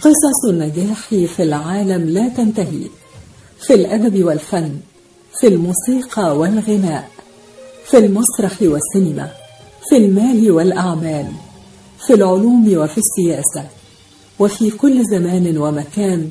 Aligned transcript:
قصص 0.00 0.44
النجاح 0.50 1.08
في 1.08 1.42
العالم 1.42 2.08
لا 2.08 2.28
تنتهي. 2.28 2.86
في 3.66 3.74
الأدب 3.74 4.24
والفن 4.24 4.76
في 5.40 5.46
الموسيقى 5.46 6.38
والغناء 6.38 7.10
في 7.84 7.98
المسرح 7.98 8.62
والسينما 8.62 9.30
في 9.88 9.96
المال 9.96 10.50
والأعمال 10.50 11.26
في 12.06 12.14
العلوم 12.14 12.78
وفي 12.78 12.98
السياسة 12.98 13.68
وفي 14.38 14.70
كل 14.70 15.02
زمان 15.10 15.58
ومكان 15.58 16.30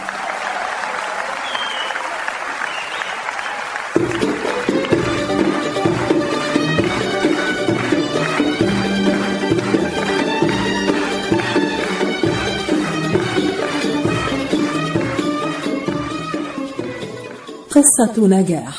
قصة 17.81 18.27
نجاح. 18.27 18.77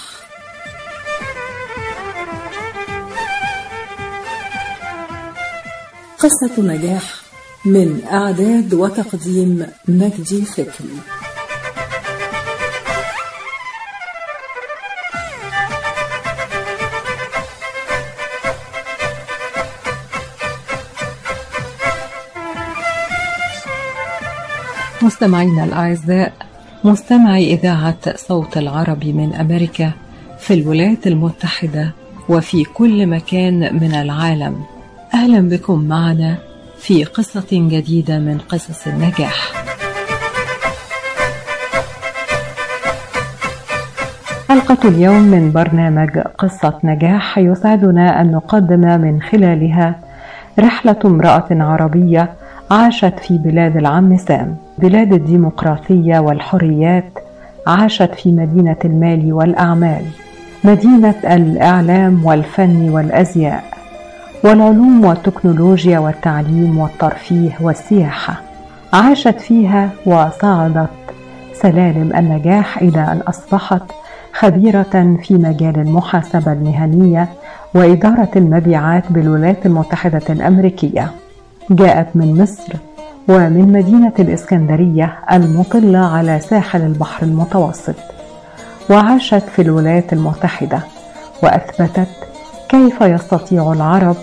قصة 6.19 6.63
نجاح 6.63 7.03
من 7.65 8.03
إعداد 8.13 8.75
وتقديم 8.75 9.67
مجدي 9.89 10.45
فكري 10.45 10.99
مستمعينا 25.03 25.65
الأعزاء 25.65 26.52
مستمعي 26.85 27.55
إذاعة 27.55 28.17
صوت 28.17 28.57
العربي 28.59 29.13
من 29.13 29.35
أمريكا 29.35 29.91
في 30.39 30.55
الولايات 30.55 31.07
المتحدة 31.07 31.91
وفي 32.29 32.65
كل 32.65 33.07
مكان 33.07 33.75
من 33.81 33.95
العالم 33.95 34.63
أهلا 35.15 35.41
بكم 35.49 35.85
معنا 35.85 36.37
في 36.79 37.05
قصة 37.05 37.47
جديدة 37.53 38.19
من 38.19 38.39
قصص 38.39 38.87
النجاح. 38.87 39.53
حلقة 44.49 44.89
اليوم 44.89 45.23
من 45.23 45.53
برنامج 45.53 46.19
قصة 46.19 46.79
نجاح 46.85 47.39
يسعدنا 47.39 48.21
أن 48.21 48.33
نقدم 48.33 48.81
من 49.01 49.23
خلالها 49.23 50.01
رحلة 50.59 50.99
امرأة 51.05 51.47
عربية 51.51 52.33
عاشت 52.71 53.15
في 53.19 53.39
بلاد 53.39 53.77
العم 53.77 54.17
سام، 54.17 54.57
بلاد 54.79 55.13
الديمقراطية 55.13 56.19
والحريات، 56.19 57.13
عاشت 57.67 58.15
في 58.15 58.33
مدينة 58.33 58.77
المال 58.85 59.33
والأعمال، 59.33 60.05
مدينة 60.65 61.15
الإعلام 61.25 62.25
والفن 62.25 62.89
والأزياء، 62.91 63.65
والعلوم 64.45 65.05
والتكنولوجيا 65.05 65.99
والتعليم 65.99 66.79
والترفيه 66.79 67.51
والسياحة. 67.61 68.41
عاشت 68.93 69.41
فيها 69.41 69.91
وصعدت 70.07 70.89
سلالم 71.55 72.17
النجاح 72.17 72.83
إلى 72.83 73.01
أن 73.01 73.21
أصبحت 73.29 73.83
خبيرة 74.33 75.17
في 75.23 75.35
مجال 75.35 75.77
المحاسبة 75.79 76.53
المهنية 76.53 77.29
وإدارة 77.75 78.31
المبيعات 78.37 79.13
بالولايات 79.13 79.67
المتحدة 79.67 80.23
الأمريكية. 80.31 81.11
جاءت 81.71 82.07
من 82.15 82.43
مصر 82.43 82.73
ومن 83.29 83.73
مدينة 83.73 84.13
الإسكندرية 84.19 85.19
المطلة 85.33 85.99
على 85.99 86.41
ساحل 86.41 86.83
البحر 86.83 87.27
المتوسط 87.27 87.95
وعاشت 88.91 89.43
في 89.57 89.63
الولايات 89.63 90.13
المتحدة 90.13 90.81
وأثبتت 91.43 92.09
كيف 92.69 93.01
يستطيع 93.01 93.73
العرب 93.73 94.17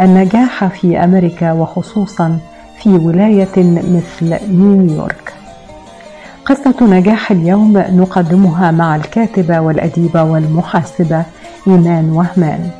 النجاح 0.00 0.64
في 0.64 1.04
أمريكا 1.04 1.52
وخصوصا 1.52 2.38
في 2.82 2.88
ولاية 2.88 3.56
مثل 3.56 4.38
نيويورك. 4.50 5.34
قصة 6.44 6.74
نجاح 6.82 7.30
اليوم 7.30 7.78
نقدمها 7.78 8.70
مع 8.70 8.96
الكاتبة 8.96 9.60
والأديبة 9.60 10.22
والمحاسبة 10.22 11.22
إيمان 11.66 12.10
وهمان 12.10 12.70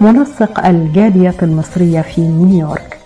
منسق 0.00 0.66
الجالية 0.66 1.34
المصرية 1.42 2.00
في 2.00 2.20
نيويورك. 2.20 2.99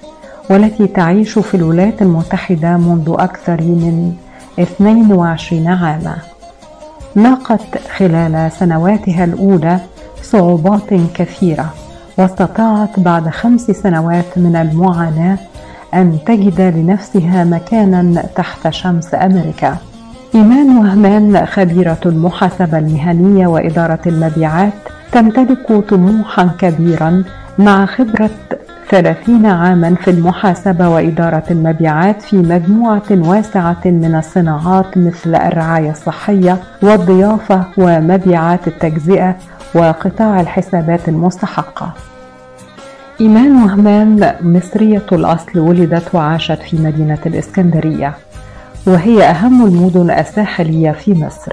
والتي 0.51 0.87
تعيش 0.87 1.39
في 1.39 1.57
الولايات 1.57 2.03
المتحدة 2.03 2.77
منذ 2.77 3.15
أكثر 3.19 3.61
من 3.61 4.13
22 4.59 5.67
عاما. 5.67 6.17
لاقت 7.17 7.79
خلال 7.97 8.53
سنواتها 8.53 9.25
الأولى 9.25 9.79
صعوبات 10.23 10.95
كثيرة 11.15 11.75
واستطاعت 12.19 13.01
بعد 13.01 13.29
خمس 13.29 13.71
سنوات 13.71 14.39
من 14.39 14.57
المعاناة 14.57 15.39
أن 15.95 16.19
تجد 16.27 16.61
لنفسها 16.61 17.45
مكانا 17.45 18.23
تحت 18.37 18.69
شمس 18.69 19.15
أمريكا. 19.15 19.77
إيمان 20.35 20.79
وهمان 20.79 21.47
خبيرة 21.47 22.01
المحاسبة 22.07 22.79
المهنية 22.79 23.47
وإدارة 23.47 24.01
المبيعات 24.07 24.73
تمتلك 25.13 25.85
طموحا 25.89 26.51
كبيرا 26.59 27.25
مع 27.59 27.87
خبرة 27.87 28.31
30 28.95 29.47
عاما 29.47 29.95
في 29.95 30.11
المحاسبة 30.11 30.89
وإدارة 30.89 31.43
المبيعات 31.51 32.23
في 32.23 32.37
مجموعة 32.37 33.03
واسعة 33.11 33.81
من 33.85 34.15
الصناعات 34.15 34.99
مثل 34.99 35.35
الرعاية 35.35 35.91
الصحية 35.91 36.59
والضيافة 36.83 37.65
ومبيعات 37.79 38.69
التجزئة 38.69 39.37
وقطاع 39.75 40.41
الحسابات 40.41 41.09
المستحقة. 41.09 41.93
إيمان 43.21 43.63
وهمان 43.63 44.35
مصرية 44.41 45.07
الأصل 45.13 45.59
ولدت 45.59 46.15
وعاشت 46.15 46.59
في 46.63 46.77
مدينة 46.77 47.19
الإسكندرية 47.27 48.15
وهي 48.87 49.23
أهم 49.23 49.67
المدن 49.67 50.11
الساحلية 50.11 50.91
في 50.91 51.15
مصر 51.15 51.53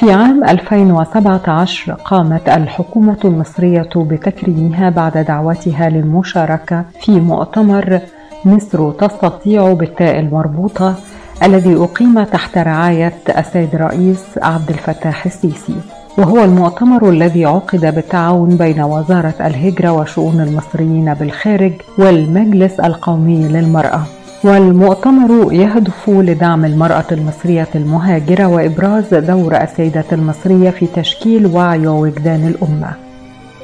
في 0.00 0.12
عام 0.12 0.44
2017 0.44 1.92
قامت 1.92 2.48
الحكومة 2.48 3.16
المصرية 3.24 3.88
بتكريمها 3.96 4.90
بعد 4.90 5.18
دعوتها 5.18 5.88
للمشاركة 5.88 6.84
في 7.00 7.20
مؤتمر 7.20 8.00
مصر 8.44 8.90
تستطيع 8.90 9.72
بالتاء 9.72 10.18
المربوطة 10.20 10.94
الذي 11.42 11.76
أقيم 11.76 12.22
تحت 12.22 12.58
رعاية 12.58 13.12
السيد 13.38 13.74
الرئيس 13.74 14.24
عبد 14.42 14.68
الفتاح 14.70 15.26
السيسي. 15.26 15.76
وهو 16.18 16.44
المؤتمر 16.44 17.08
الذي 17.08 17.44
عقد 17.44 17.94
بالتعاون 17.94 18.56
بين 18.56 18.80
وزارة 18.82 19.34
الهجرة 19.40 19.92
وشؤون 19.92 20.40
المصريين 20.40 21.14
بالخارج 21.14 21.72
والمجلس 21.98 22.80
القومي 22.80 23.48
للمرأة 23.48 24.02
والمؤتمر 24.44 25.52
يهدف 25.52 26.10
لدعم 26.10 26.64
المرأة 26.64 27.04
المصرية 27.12 27.68
المهاجرة 27.74 28.46
وإبراز 28.46 29.14
دور 29.14 29.56
السيدة 29.56 30.04
المصرية 30.12 30.70
في 30.70 30.86
تشكيل 30.86 31.46
وعي 31.46 31.86
ووجدان 31.86 32.48
الأمة. 32.48 32.92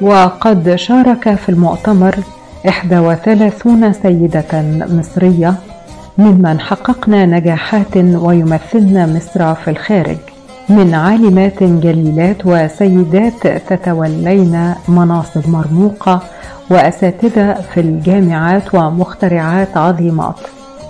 وقد 0.00 0.74
شارك 0.74 1.34
في 1.34 1.48
المؤتمر 1.48 2.16
31 2.64 3.92
سيدة 3.92 4.62
مصرية 4.90 5.54
ممن 6.18 6.60
حققن 6.60 7.30
نجاحات 7.30 7.96
ويمثلن 7.96 9.16
مصر 9.16 9.54
في 9.54 9.70
الخارج. 9.70 10.16
من 10.68 10.94
عالمات 10.94 11.62
جليلات 11.62 12.36
وسيدات 12.44 13.46
تتولين 13.68 14.74
مناصب 14.88 15.50
مرموقة 15.50 16.20
وأساتذة 16.70 17.52
في 17.52 17.80
الجامعات 17.80 18.74
ومخترعات 18.74 19.76
عظيمات. 19.76 20.40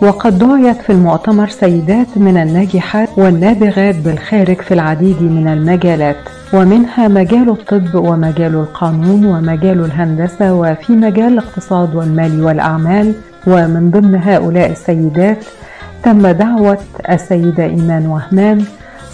وقد 0.02 0.38
دعيت 0.38 0.76
في 0.76 0.90
المؤتمر 0.92 1.48
سيدات 1.48 2.06
من 2.16 2.36
الناجحات 2.36 3.08
والنابغات 3.16 3.94
بالخارج 3.96 4.60
في 4.60 4.74
العديد 4.74 5.22
من 5.22 5.48
المجالات 5.48 6.16
ومنها 6.52 7.08
مجال 7.08 7.50
الطب 7.50 7.94
ومجال 7.94 8.54
القانون 8.54 9.24
ومجال 9.26 9.84
الهندسة 9.84 10.54
وفي 10.54 10.92
مجال 10.92 11.32
الاقتصاد 11.32 11.94
والمال 11.94 12.42
والأعمال 12.44 13.14
ومن 13.46 13.90
ضمن 13.90 14.14
هؤلاء 14.14 14.70
السيدات 14.70 15.44
تم 16.02 16.26
دعوة 16.26 16.78
السيدة 17.10 17.64
إيمان 17.64 18.06
وهمان 18.06 18.64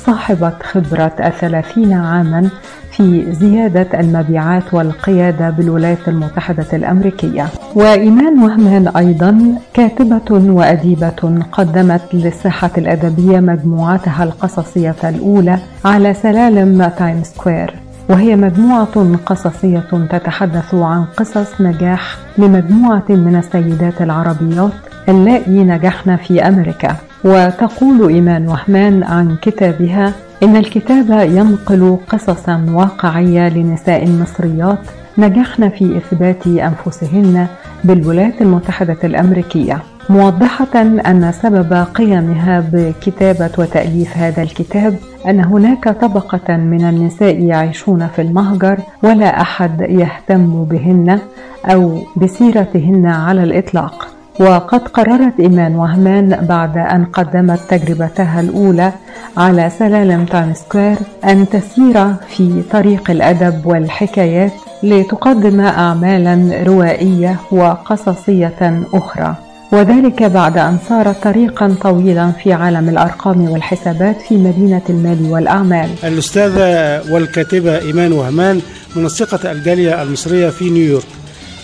صاحبة 0.06 0.52
خبرة 0.72 1.12
الثلاثين 1.20 1.92
عاما 1.92 2.48
في 2.90 3.32
زيادة 3.32 4.00
المبيعات 4.00 4.74
والقيادة 4.74 5.50
بالولايات 5.50 6.08
المتحدة 6.08 6.66
الأمريكية. 6.72 7.46
وإيمان 7.74 8.38
وهمان 8.42 8.88
أيضا 8.88 9.54
كاتبة 9.74 10.30
وأديبة 10.30 11.42
قدمت 11.52 12.02
للساحة 12.12 12.70
الأدبية 12.78 13.40
مجموعاتها 13.40 14.24
القصصية 14.24 14.96
الأولى 15.04 15.58
على 15.84 16.14
سلالم 16.14 16.90
Time 16.98 17.22
Square. 17.22 17.74
وهي 18.08 18.36
مجموعة 18.36 19.16
قصصية 19.26 20.06
تتحدث 20.10 20.74
عن 20.74 21.04
قصص 21.04 21.60
نجاح 21.60 22.16
لمجموعة 22.38 23.04
من 23.08 23.36
السيدات 23.36 24.02
العربيات 24.02 24.72
اللائي 25.08 25.64
نجحن 25.64 26.16
في 26.16 26.48
أمريكا. 26.48 26.96
وتقول 27.24 28.08
إيمان 28.08 28.48
وهمان 28.48 29.02
عن 29.02 29.36
كتابها 29.42 30.12
إن 30.42 30.56
الكتاب 30.56 31.10
ينقل 31.10 31.98
قصصا 32.08 32.66
واقعية 32.70 33.48
لنساء 33.48 34.08
مصريات 34.08 34.78
نجحن 35.18 35.68
في 35.68 35.96
إثبات 35.96 36.46
أنفسهن 36.46 37.46
بالولايات 37.84 38.42
المتحدة 38.42 38.96
الأمريكية. 39.04 39.78
موضحة 40.10 40.82
أن 41.06 41.32
سبب 41.42 41.72
قيامها 41.94 42.64
بكتابة 42.72 43.50
وتأليف 43.58 44.16
هذا 44.16 44.42
الكتاب 44.42 44.96
أن 45.28 45.44
هناك 45.44 45.88
طبقة 45.88 46.56
من 46.56 46.84
النساء 46.84 47.40
يعيشون 47.40 48.06
في 48.06 48.22
المهجر 48.22 48.78
ولا 49.02 49.40
أحد 49.40 49.80
يهتم 49.80 50.64
بهن 50.64 51.18
أو 51.66 51.98
بسيرتهن 52.16 53.06
على 53.06 53.42
الإطلاق. 53.44 54.01
وقد 54.40 54.88
قررت 54.88 55.40
إيمان 55.40 55.76
وهمان 55.76 56.46
بعد 56.48 56.78
أن 56.78 57.04
قدمت 57.04 57.60
تجربتها 57.68 58.40
الأولى 58.40 58.92
على 59.36 59.70
سلالم 59.78 60.24
Time 60.24 60.54
Square 60.54 60.96
أن 61.24 61.48
تسير 61.48 62.14
في 62.36 62.62
طريق 62.72 63.10
الأدب 63.10 63.66
والحكايات 63.66 64.52
لتقدم 64.82 65.60
أعمالا 65.60 66.64
روائية 66.64 67.36
وقصصية 67.50 68.82
أخرى. 68.94 69.34
وذلك 69.72 70.22
بعد 70.22 70.58
أن 70.58 70.78
سارت 70.88 71.22
طريقا 71.22 71.74
طويلا 71.80 72.30
في 72.30 72.52
عالم 72.52 72.88
الأرقام 72.88 73.50
والحسابات 73.50 74.16
في 74.28 74.34
مدينة 74.36 74.82
المال 74.90 75.32
والأعمال. 75.32 75.90
الأستاذة 76.04 77.02
والكاتبة 77.12 77.78
إيمان 77.78 78.12
وهمان 78.12 78.60
منسقة 78.96 79.52
الجالية 79.52 80.02
المصرية 80.02 80.50
في 80.50 80.70
نيويورك. 80.70 81.06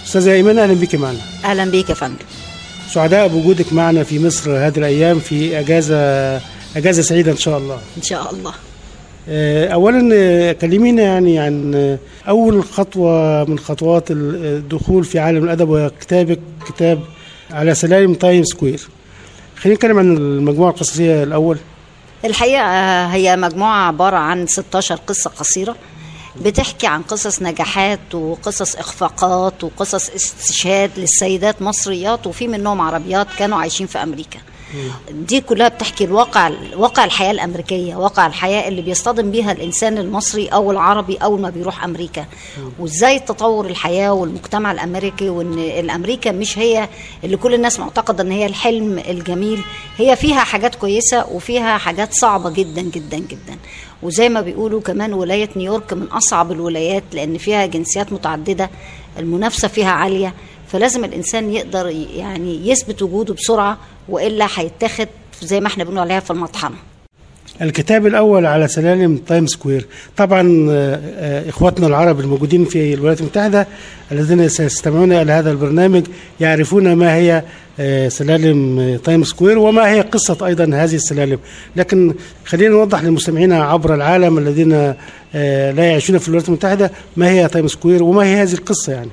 أستاذة 0.06 0.32
إيمان 0.32 0.58
أهلا 0.58 0.74
بك 0.74 0.94
معنا. 0.94 1.18
أهلا 1.44 1.64
بك 1.64 1.90
يا 1.90 1.94
فندم. 1.94 2.24
سعداء 2.90 3.28
بوجودك 3.28 3.72
معنا 3.72 4.02
في 4.02 4.26
مصر 4.26 4.50
هذه 4.50 4.78
الأيام 4.78 5.18
في 5.18 5.60
أجازة 5.60 5.96
أجازة 6.76 7.02
سعيدة 7.02 7.32
إن 7.32 7.36
شاء 7.36 7.58
الله. 7.58 7.78
إن 7.96 8.02
شاء 8.02 8.34
الله. 8.34 8.54
أولا 9.72 10.52
كلمينا 10.52 11.02
يعني 11.02 11.38
عن 11.38 11.98
أول 12.28 12.64
خطوة 12.64 13.44
من 13.44 13.58
خطوات 13.58 14.10
الدخول 14.10 15.04
في 15.04 15.18
عالم 15.18 15.44
الأدب 15.44 15.68
وكتابك 15.68 16.38
كتاب 16.66 17.00
على 17.50 17.74
سلالم 17.74 18.14
Time 18.14 18.44
Square. 18.44 18.80
خلينا 19.56 19.76
نتكلم 19.76 19.98
عن 19.98 20.16
المجموعة 20.16 20.70
القصصية 20.70 21.22
الأول. 21.22 21.58
الحقيقة 22.24 23.06
هي 23.06 23.36
مجموعة 23.36 23.86
عبارة 23.86 24.16
عن 24.16 24.46
16 24.46 24.94
قصة 24.94 25.30
قصيرة. 25.30 25.76
بتحكي 26.40 26.86
عن 26.86 27.02
قصص 27.02 27.42
نجاحات 27.42 28.14
وقصص 28.14 28.76
إخفاقات 28.76 29.64
وقصص 29.64 30.10
استشهاد 30.10 30.90
للسيدات 30.96 31.62
مصريات 31.62 32.26
وفي 32.26 32.48
منهم 32.48 32.80
عربيات 32.80 33.26
كانوا 33.38 33.58
عايشين 33.58 33.86
في 33.86 34.02
أمريكا. 34.02 34.38
دي 35.10 35.40
كلها 35.40 35.68
بتحكي 35.68 36.04
الواقع 36.04 36.50
واقع 36.76 37.04
الحياة 37.04 37.30
الأمريكية 37.30 37.96
واقع 37.96 38.26
الحياة 38.26 38.68
اللي 38.68 38.82
بيصطدم 38.82 39.30
بيها 39.30 39.52
الإنسان 39.52 39.98
المصري 39.98 40.46
أو 40.48 40.70
العربي 40.70 41.16
أول 41.16 41.40
ما 41.40 41.50
بيروح 41.50 41.84
أمريكا. 41.84 42.24
وإزاي 42.78 43.18
تطور 43.18 43.66
الحياة 43.66 44.12
والمجتمع 44.12 44.72
الأمريكي 44.72 45.28
وإن 45.28 45.58
الأمريكا 45.58 46.32
مش 46.32 46.58
هي 46.58 46.88
اللي 47.24 47.36
كل 47.36 47.54
الناس 47.54 47.78
معتقدة 47.80 48.22
إن 48.22 48.30
هي 48.32 48.46
الحلم 48.46 48.98
الجميل 48.98 49.62
هي 49.98 50.16
فيها 50.16 50.40
حاجات 50.44 50.74
كويسة 50.74 51.26
وفيها 51.26 51.78
حاجات 51.78 52.14
صعبة 52.14 52.50
جدا 52.50 52.82
جدا 52.82 53.18
جدا. 53.18 53.56
وزي 54.02 54.28
ما 54.28 54.40
بيقولوا 54.40 54.80
كمان 54.80 55.12
ولاية 55.12 55.48
نيويورك 55.56 55.92
من 55.92 56.06
أصعب 56.06 56.52
الولايات 56.52 57.02
لأن 57.12 57.38
فيها 57.38 57.66
جنسيات 57.66 58.12
متعددة 58.12 58.70
المنافسة 59.18 59.68
فيها 59.68 59.90
عالية 59.90 60.34
فلازم 60.68 61.04
الإنسان 61.04 61.52
يقدر 61.52 61.86
يعني 62.16 62.68
يثبت 62.68 63.02
وجوده 63.02 63.34
بسرعة 63.34 63.78
وإلا 64.08 64.46
هيتاخد 64.54 65.08
زي 65.42 65.60
ما 65.60 65.66
إحنا 65.66 65.84
بنقول 65.84 65.98
عليها 65.98 66.20
في 66.20 66.30
المطحنة. 66.30 66.76
الكتاب 67.62 68.06
الأول 68.06 68.46
على 68.46 68.68
سلالم 68.68 69.16
تايم 69.16 69.46
سكوير. 69.46 69.86
طبعا 70.16 70.68
إخواتنا 71.48 71.86
العرب 71.86 72.20
الموجودين 72.20 72.64
في 72.64 72.94
الولايات 72.94 73.20
المتحدة 73.20 73.66
الذين 74.12 74.48
سيستمعون 74.48 75.12
إلى 75.12 75.32
هذا 75.32 75.50
البرنامج 75.50 76.06
يعرفون 76.40 76.92
ما 76.92 77.14
هي 77.14 77.42
سلالم 78.08 78.98
تايم 79.04 79.24
سكوير 79.24 79.58
وما 79.58 79.90
هي 79.90 80.00
قصة 80.00 80.46
أيضا 80.46 80.64
هذه 80.64 80.94
السلالم. 80.94 81.38
لكن 81.76 82.14
خلينا 82.44 82.70
نوضح 82.70 83.02
للمستمعين 83.04 83.52
عبر 83.52 83.94
العالم 83.94 84.38
الذين 84.38 84.70
لا 85.74 85.84
يعيشون 85.84 86.18
في 86.18 86.28
الولايات 86.28 86.48
المتحدة 86.48 86.90
ما 87.16 87.28
هي 87.30 87.48
تايم 87.48 87.68
سكوير 87.68 88.02
وما 88.02 88.22
هي 88.24 88.42
هذه 88.42 88.52
القصة 88.52 88.92
يعني. 88.92 89.10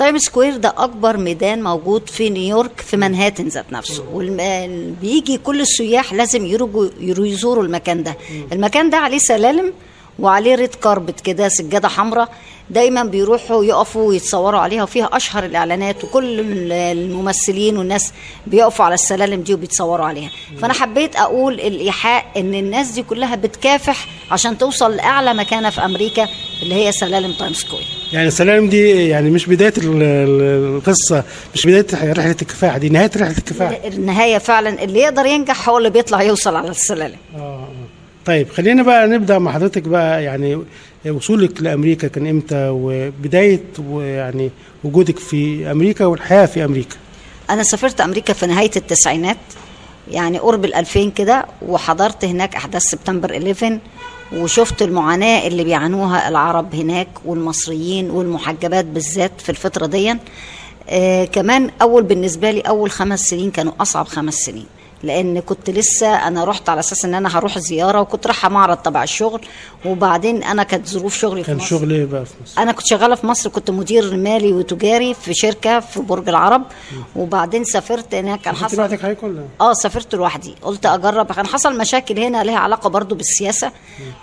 تايم 0.00 0.18
سكوير 0.18 0.56
ده 0.56 0.74
أكبر 0.78 1.16
ميدان 1.16 1.62
موجود 1.62 2.08
في 2.08 2.30
نيويورك 2.30 2.80
في 2.80 2.96
منهاتن 2.96 3.48
ذات 3.48 3.72
نفسه. 3.72 4.04
وبيجي 4.12 5.38
كل 5.38 5.60
السياح 5.60 6.12
لازم 6.12 6.46
يجوا 6.46 6.88
يزوروا 7.00 7.64
المكان 7.64 8.02
ده. 8.02 8.16
المكان 8.52 8.90
ده 8.90 8.96
عليه 8.96 9.18
سلالم 9.18 9.72
وعليه 10.18 10.54
red 10.54 10.74
carpet 10.74 11.20
كده 11.20 11.48
سجادة 11.48 11.88
حمراء. 11.88 12.28
دايما 12.70 13.04
بيروحوا 13.04 13.64
يقفوا 13.64 14.08
ويتصوروا 14.08 14.60
عليها 14.60 14.82
وفيها 14.82 15.10
أشهر 15.12 15.44
الإعلانات 15.44 16.04
وكل 16.04 16.40
الممثلين 16.72 17.76
والناس 17.78 18.12
بيقفوا 18.46 18.84
على 18.84 18.94
السلالم 18.94 19.40
دي 19.40 19.54
وبيتصوروا 19.54 20.06
عليها. 20.06 20.30
فأنا 20.62 20.72
حبيت 20.74 21.16
أقول 21.16 21.54
الإيحاء 21.54 22.26
إن 22.36 22.54
الناس 22.54 22.88
دي 22.90 23.02
كلها 23.02 23.36
بتكافح 23.36 24.06
عشان 24.30 24.58
توصل 24.58 24.96
لأعلى 24.96 25.34
مكانة 25.34 25.70
في 25.70 25.84
أمريكا 25.84 26.28
اللي 26.62 26.74
هي 26.74 26.92
سلالم 26.92 27.32
تايم 27.32 27.52
سكوير. 27.52 27.99
يعني 28.12 28.28
السلالم 28.28 28.68
دي 28.68 29.08
يعني 29.08 29.30
مش 29.30 29.46
بداية 29.46 29.72
القصة 29.78 31.24
مش 31.54 31.66
بداية 31.66 31.86
رحلة 32.12 32.30
الكفاح 32.42 32.76
دي 32.76 32.88
نهاية 32.88 33.10
رحلة 33.16 33.38
الكفاح. 33.38 33.80
النهاية 33.84 34.38
فعلا 34.38 34.82
اللي 34.84 34.98
يقدر 35.00 35.26
ينجح 35.26 35.68
هو 35.68 35.78
اللي 35.78 35.90
بيطلع 35.90 36.22
يوصل 36.22 36.56
على 36.56 36.68
السلالم. 36.70 37.16
آه 37.36 37.68
طيب 38.26 38.48
خلينا 38.50 38.82
بقى 38.82 39.08
نبدأ 39.08 39.38
مع 39.38 39.52
حضرتك 39.52 39.82
بقى 39.82 40.24
يعني 40.24 40.62
وصولك 41.08 41.62
لأمريكا 41.62 42.08
كان 42.08 42.26
إمتى؟ 42.26 42.68
وبداية 42.70 43.62
ويعني 43.88 44.50
وجودك 44.84 45.18
في 45.18 45.70
أمريكا 45.70 46.04
والحياة 46.04 46.46
في 46.46 46.64
أمريكا. 46.64 46.96
أنا 47.50 47.62
سافرت 47.62 48.00
أمريكا 48.00 48.32
في 48.32 48.46
نهاية 48.46 48.70
التسعينات 48.76 49.36
يعني 50.10 50.38
قرب 50.38 50.64
ال 50.64 50.74
2000 50.74 51.10
كده 51.10 51.46
وحضرت 51.62 52.24
هناك 52.24 52.54
أحداث 52.56 52.82
سبتمبر 52.82 53.36
11 53.36 53.78
وشفت 54.32 54.82
المعاناة 54.82 55.46
اللي 55.46 55.64
بيعانوها 55.64 56.28
العرب 56.28 56.74
هناك 56.74 57.08
والمصريين 57.24 58.10
والمحجبات 58.10 58.84
بالذات 58.84 59.40
في 59.40 59.48
الفترة 59.48 59.86
دي 59.86 60.14
آه 60.88 61.24
كمان 61.24 61.70
أول 61.82 62.02
بالنسبة 62.02 62.50
لي 62.50 62.60
أول 62.60 62.90
خمس 62.90 63.20
سنين 63.20 63.50
كانوا 63.50 63.72
أصعب 63.80 64.08
خمس 64.08 64.34
سنين. 64.34 64.66
لأن 65.02 65.40
كنت 65.40 65.70
لسه 65.70 66.28
أنا 66.28 66.44
رحت 66.44 66.68
على 66.68 66.80
أساس 66.80 67.04
إن 67.04 67.14
أنا 67.14 67.38
هروح 67.38 67.58
زيارة 67.58 68.00
وكنت 68.00 68.26
رايحة 68.26 68.48
معرض 68.48 68.76
تبع 68.76 69.02
الشغل. 69.02 69.40
وبعدين 69.84 70.42
أنا 70.42 70.62
كانت 70.62 70.88
ظروف 70.88 71.18
شغلي 71.18 71.42
في 71.42 71.46
كان 71.46 71.56
مصر. 71.56 71.66
شغل 71.66 71.90
إيه 71.90 72.04
بقى 72.04 72.26
في 72.26 72.34
مصر؟ 72.42 72.62
أنا 72.62 72.72
كنت 72.72 72.86
شغالة 72.86 73.14
في 73.14 73.26
مصر 73.26 73.50
كنت 73.50 73.70
مدير 73.70 74.16
مالي 74.16 74.52
وتجاري 74.52 75.14
في 75.14 75.34
شركة 75.34 75.80
في 75.80 76.00
برج 76.00 76.28
العرب. 76.28 76.62
وبعدين 77.16 77.64
سافرت 77.64 78.14
هناك. 78.14 78.40
كان 78.40 78.56
حصل 78.56 78.82
حضرتك 78.82 79.22
ولا؟ 79.22 79.44
آه 79.60 79.72
سافرت 79.72 80.14
لوحدي. 80.14 80.54
قلت 80.62 80.86
أجرب. 80.86 81.32
كان 81.32 81.46
حصل 81.46 81.78
مشاكل 81.78 82.18
هنا 82.18 82.44
ليها 82.44 82.58
علاقة 82.58 82.90
برضو 82.90 83.14
بالسياسة. 83.14 83.72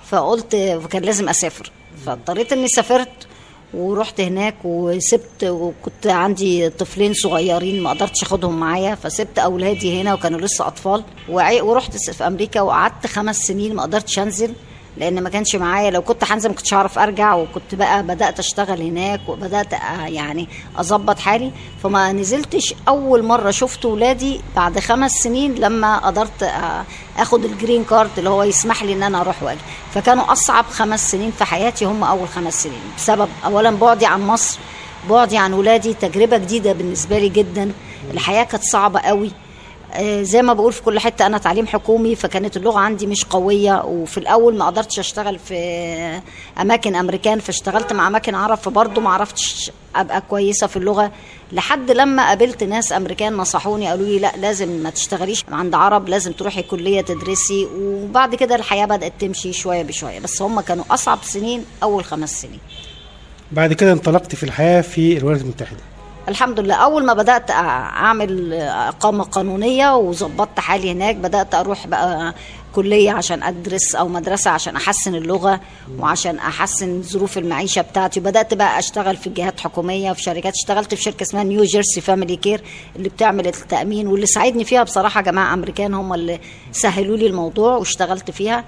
فقلت 0.09 0.55
كان 0.89 1.01
لازم 1.03 1.29
أسافر. 1.29 1.71
فاضطريت 2.05 2.53
إني 2.53 2.67
سافرت. 2.67 3.26
ورحت 3.73 4.21
هناك 4.21 4.55
وسبت 4.63 5.43
وكنت 5.43 6.07
عندي 6.07 6.69
طفلين 6.69 7.13
صغيرين 7.13 7.83
ما 7.83 7.89
قدرتش 7.89 8.23
اخدهم 8.23 8.59
معايا 8.59 8.95
فسبت 8.95 9.39
اولادي 9.39 10.01
هنا 10.01 10.13
وكانوا 10.13 10.39
لسه 10.39 10.67
اطفال. 10.67 11.03
ورحت 11.29 11.95
في 11.97 12.27
أمريكا 12.27 12.61
وقعدت 12.61 13.07
خمس 13.07 13.37
سنين 13.37 13.75
ما 13.75 13.83
قدرتش 13.83 14.19
انزل. 14.19 14.53
لأن 14.97 15.23
ما 15.23 15.29
كانش 15.29 15.55
معايا. 15.55 15.91
لو 15.91 16.01
كنت 16.01 16.23
هنزل 16.31 16.49
ما 16.49 16.55
كنتش 16.55 16.73
هعرف 16.73 16.99
أرجع 16.99 17.33
وكنت 17.35 17.75
بقى 17.75 18.03
بدأت 18.03 18.39
أشتغل 18.39 18.81
هناك 18.81 19.21
وبدأت 19.27 19.73
يعني 20.05 20.47
أظبط 20.77 21.19
حالي. 21.19 21.51
فما 21.83 22.11
نزلتش 22.11 22.73
أول 22.87 23.23
مرة 23.23 23.51
شفت 23.51 23.85
ولادي 23.85 24.41
بعد 24.55 24.79
خمس 24.79 25.11
سنين 25.11 25.55
لما 25.55 25.97
قدرت 25.97 26.51
آخد 27.17 27.45
الجرين 27.45 27.83
كارد 27.83 28.09
اللي 28.17 28.29
هو 28.29 28.43
يسمح 28.43 28.83
لي 28.83 28.93
إن 28.93 29.03
أنا 29.03 29.21
أروح 29.21 29.43
واجي 29.43 29.59
فكانوا 29.93 30.31
أصعب 30.31 30.65
خمس 30.65 31.11
سنين 31.11 31.31
في 31.31 31.45
حياتي 31.45 31.85
هم 31.85 32.03
أول 32.03 32.27
خمس 32.27 32.63
سنين. 32.63 32.81
بسبب 32.97 33.29
اولا 33.45 33.71
بعدي 33.71 34.05
عن 34.05 34.21
مصر 34.27 34.59
بعدي 35.09 35.37
عن 35.37 35.53
ولادي 35.53 35.93
تجربة 35.93 36.37
جديدة 36.37 36.73
بالنسبة 36.73 37.19
لي 37.19 37.29
جدا. 37.29 37.71
الحياة 38.13 38.43
كانت 38.43 38.63
صعبة 38.63 38.99
قوي. 38.99 39.31
زي 40.01 40.41
ما 40.41 40.53
بقول 40.53 40.73
في 40.73 40.81
كل 40.81 40.99
حتة 40.99 41.25
أنا 41.25 41.37
تعليم 41.37 41.67
حكومي 41.67 42.15
فكانت 42.15 42.57
اللغة 42.57 42.79
عندي 42.79 43.07
مش 43.07 43.25
قوية 43.25 43.83
وفي 43.85 44.17
الأول 44.17 44.57
ما 44.57 44.65
قدرتش 44.65 44.99
أشتغل 44.99 45.39
في 45.39 45.55
أماكن 46.61 46.95
أمريكان 46.95 47.39
فاشتغلت 47.39 47.93
مع 47.93 48.07
أماكن 48.07 48.35
عرب 48.35 48.57
فبرضه 48.57 49.01
ما 49.01 49.09
عرفتش 49.09 49.71
أبقى 49.95 50.21
كويسة 50.21 50.67
في 50.67 50.77
اللغة. 50.77 51.11
لحد 51.51 51.91
لما 51.91 52.27
قابلت 52.27 52.63
ناس 52.63 52.93
أمريكان 52.93 53.33
نصحوني 53.37 53.87
قالوا 53.87 54.05
لي 54.05 54.19
لا 54.19 54.31
لازم 54.37 54.69
ما 54.69 54.89
تشتغليش 54.89 55.45
عند 55.51 55.75
عرب 55.75 56.09
لازم 56.09 56.31
تروحي 56.31 56.61
كلية 56.61 57.01
تدرسي. 57.01 57.67
وبعد 57.75 58.35
كده 58.35 58.55
الحياة 58.55 58.85
بدأت 58.85 59.13
تمشي 59.19 59.53
شوية 59.53 59.83
بشوية 59.83 60.19
بس 60.19 60.41
هم 60.41 60.61
كانوا 60.61 60.83
أصعب 60.91 61.19
سنين 61.23 61.65
أول 61.83 62.03
خمس 62.03 62.41
سنين. 62.41 62.59
بعد 63.51 63.73
كده 63.73 63.91
انطلقت 63.91 64.35
في 64.35 64.43
الحياة 64.43 64.81
في 64.81 65.17
الولايات 65.17 65.41
المتحدة. 65.41 65.79
الحمد 66.29 66.59
لله. 66.59 66.75
أول 66.75 67.05
ما 67.05 67.13
بدأت 67.13 67.51
أعمل 67.51 68.53
إقامة 68.53 69.23
قانونية 69.23 69.95
وظبطت 69.95 70.59
حالي 70.59 70.91
هناك 70.91 71.15
بدأت 71.15 71.55
أروح 71.55 71.87
بقى 71.87 72.33
كلية 72.75 73.11
عشان 73.11 73.43
أدرس 73.43 73.95
أو 73.95 74.07
مدرسة 74.07 74.51
عشان 74.51 74.75
أحسن 74.75 75.15
اللغة 75.15 75.59
وعشان 75.99 76.37
أحسن 76.37 77.01
ظروف 77.01 77.37
المعيشة 77.37 77.81
بتاعتي. 77.81 78.19
وبدات 78.19 78.53
بقى 78.53 78.79
أشتغل 78.79 79.17
في 79.17 79.29
جهات 79.29 79.59
حكومية 79.59 80.13
في 80.13 80.21
شركات. 80.21 80.53
اشتغلت 80.53 80.93
في 80.95 81.01
شركة 81.01 81.23
اسمها 81.23 81.43
نيو 81.43 81.63
جيرسي 81.63 82.01
Family 82.01 82.35
Care 82.35 82.61
اللي 82.95 83.09
بتعمل 83.09 83.47
التأمين 83.47 84.07
واللي 84.07 84.25
ساعدني 84.25 84.65
فيها 84.65 84.83
بصراحة 84.83 85.21
جماعة 85.21 85.53
أمريكان 85.53 85.93
هم 85.93 86.13
اللي 86.13 86.39
سهلوا 86.71 87.17
لي 87.17 87.27
الموضوع 87.27 87.75
واشتغلت 87.77 88.31
فيها. 88.31 88.63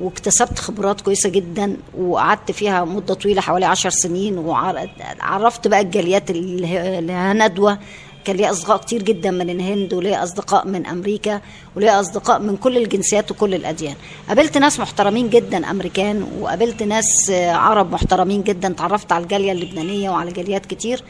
واكتسبت 0.00 0.58
خبرات 0.58 1.00
كويسة 1.00 1.28
جدا 1.28 1.76
وقعدت 1.98 2.50
فيها 2.50 2.84
مدة 2.84 3.14
طويلة 3.14 3.40
حوالي 3.40 3.66
عشر 3.66 3.90
سنين 3.90 4.38
وعرفت 4.38 5.68
بقى 5.68 5.80
الجاليات 5.80 6.30
اللي 6.30 7.32
ندوه 7.34 7.78
كان 8.24 8.36
ليا 8.36 8.50
أصدقاء 8.50 8.76
كتير 8.76 9.02
جدا 9.02 9.30
من 9.30 9.50
الهند 9.50 9.94
وليا 9.94 10.22
أصدقاء 10.22 10.66
من 10.66 10.86
أمريكا 10.86 11.40
وليا 11.76 12.00
أصدقاء 12.00 12.38
من 12.38 12.56
كل 12.56 12.76
الجنسيات 12.76 13.30
وكل 13.30 13.54
الأديان. 13.54 13.94
قابلت 14.28 14.58
ناس 14.58 14.80
محترمين 14.80 15.30
جدا 15.30 15.70
أمريكان 15.70 16.26
وقابلت 16.40 16.82
ناس 16.82 17.30
عرب 17.34 17.92
محترمين 17.92 18.42
جدا. 18.42 18.68
تعرفت 18.68 19.12
على 19.12 19.22
الجالية 19.22 19.52
اللبنانية 19.52 20.10
وعلى 20.10 20.32
جاليات 20.32 20.66
كتير. 20.66 21.04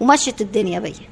ومشت 0.00 0.40
الدنيا 0.40 0.80
بيا. 0.80 1.11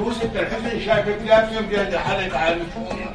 وست 0.00 0.36
الحسن 0.36 0.80
شايفك 0.86 1.18
لابسه 1.26 1.60
بيد 1.60 1.96
حالك 1.96 2.34
على 2.34 2.56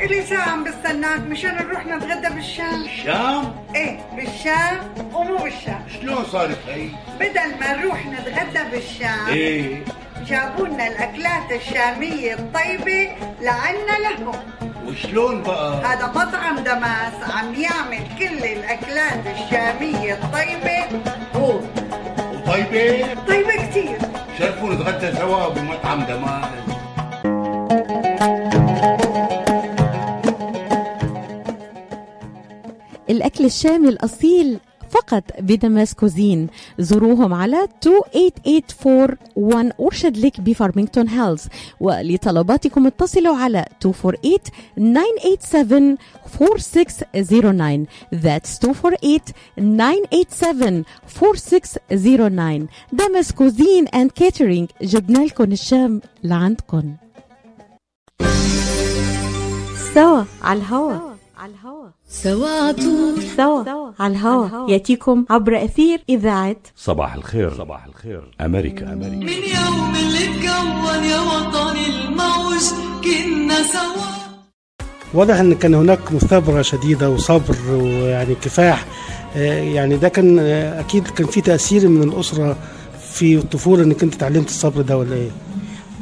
إلي 0.02 0.22
ساعة 0.24 0.50
عم 0.50 0.64
بستناك. 0.64 1.20
مشان 1.20 1.56
نروح 1.56 1.86
نتغدى 1.86 2.36
بالشام. 2.36 2.84
الشام؟ 2.84 3.56
إيه 3.76 4.00
بالشام. 4.16 4.80
ومو 5.14 5.38
بالشام. 5.38 5.86
شلون 6.02 6.26
صارت 6.32 6.58
هي؟ 6.68 6.88
بدل 7.20 7.60
ما 7.60 7.76
نروح 7.76 8.06
نتغدى 8.06 8.72
بالشام 8.72 9.28
إيه. 9.28 9.84
جابوا 10.26 10.68
لنا 10.68 10.88
الأكلات 10.88 11.52
الشامية 11.52 12.34
الطيبة 12.34 13.10
لعنا 13.42 13.98
لهم. 14.02 14.36
وشلون 14.88 15.44
بقى؟ 15.44 15.86
هذا 15.86 16.08
مطعم 16.08 16.60
دماس 16.60 17.32
عم 17.32 17.56
يعمل 17.56 18.04
كل 18.20 18.46
الأكلات 18.46 19.20
الشامية 19.28 20.14
الطيبة. 20.14 21.02
هو 21.36 21.60
وطيبة؟ 22.34 23.08
طيبة 23.28 23.68
كتير. 23.70 23.98
شرفوا 24.40 24.74
نتغدى 24.74 25.18
سوا 25.18 25.50
بمطعم 25.50 26.04
دماس. 26.04 26.75
الأكل 33.10 33.46
الشامي 33.46 33.90
الأصيل 33.90 34.60
فقط 34.90 35.24
بدمس 35.40 35.94
كوزين 35.94 36.48
زوروهم 36.80 37.34
على 37.34 37.68
28841 37.82 39.72
Orchard 39.72 40.18
Lake 40.18 40.42
بفارمينغتون 40.42 41.10
هيلز. 41.10 41.48
ولطلباتكم 41.80 42.88
اتصلوا 42.88 43.36
على 43.38 43.66
248 43.86 44.40
987 44.78 45.98
4609 46.42 47.86
That's 48.14 48.60
248 48.64 49.26
987 51.08 52.68
دمس 52.94 53.32
cuisine 53.32 53.88
and 53.88 54.12
catering 54.12 54.70
جبنا 54.82 55.20
لكم 55.20 55.52
الشام 55.52 56.02
لعندكم. 56.24 56.96
سوا 59.94 60.24
على 60.42 60.60
الهوا. 60.60 61.15
على 61.46 61.54
الهوا 61.54 61.90
سوا 62.10 62.48
عطول 62.68 63.24
سوا 63.38 63.92
على 64.00 64.14
الهوا 64.14 64.70
يأتيكم 64.70 65.26
عبر 65.30 65.66
أثير 65.66 66.02
إذاعة 66.10 66.56
صباح 66.76 67.14
الخير. 67.14 67.58
صباح 67.58 67.86
الخير. 67.86 68.32
أمريكا. 68.42 68.94
أمريكا. 68.94 69.16
من 69.16 69.30
يوم 69.30 69.96
اللي 69.96 70.24
اتكون 70.24 71.04
يا 71.04 71.20
وطني 71.20 71.86
الموج 71.86 72.64
كنا 73.04 73.64
سوا. 73.64 74.06
واضح 75.14 75.36
إن 75.40 75.56
كان 75.56 75.74
هناك 75.74 76.12
مثابرة 76.14 76.62
شديدة 76.62 77.10
وصبر 77.10 77.56
ويعني 77.72 78.36
كفاح. 78.36 78.86
آه، 79.36 79.62
يعني 79.62 79.98
ده 79.98 80.10
كان 80.10 80.40
آه، 80.40 80.80
أكيد 80.80 81.08
كان 81.08 81.28
في 81.28 81.42
تأثير 81.42 81.88
من 81.88 82.04
الأسرة 82.04 82.58
في 83.12 83.36
الطفولة 83.38 83.84
إنك 83.84 84.04
أنت 84.04 84.14
اتعلمت 84.14 84.48
الصبر 84.50 84.82
ده 84.82 84.98
ولا 84.98 85.16
إيه؟ 85.16 85.30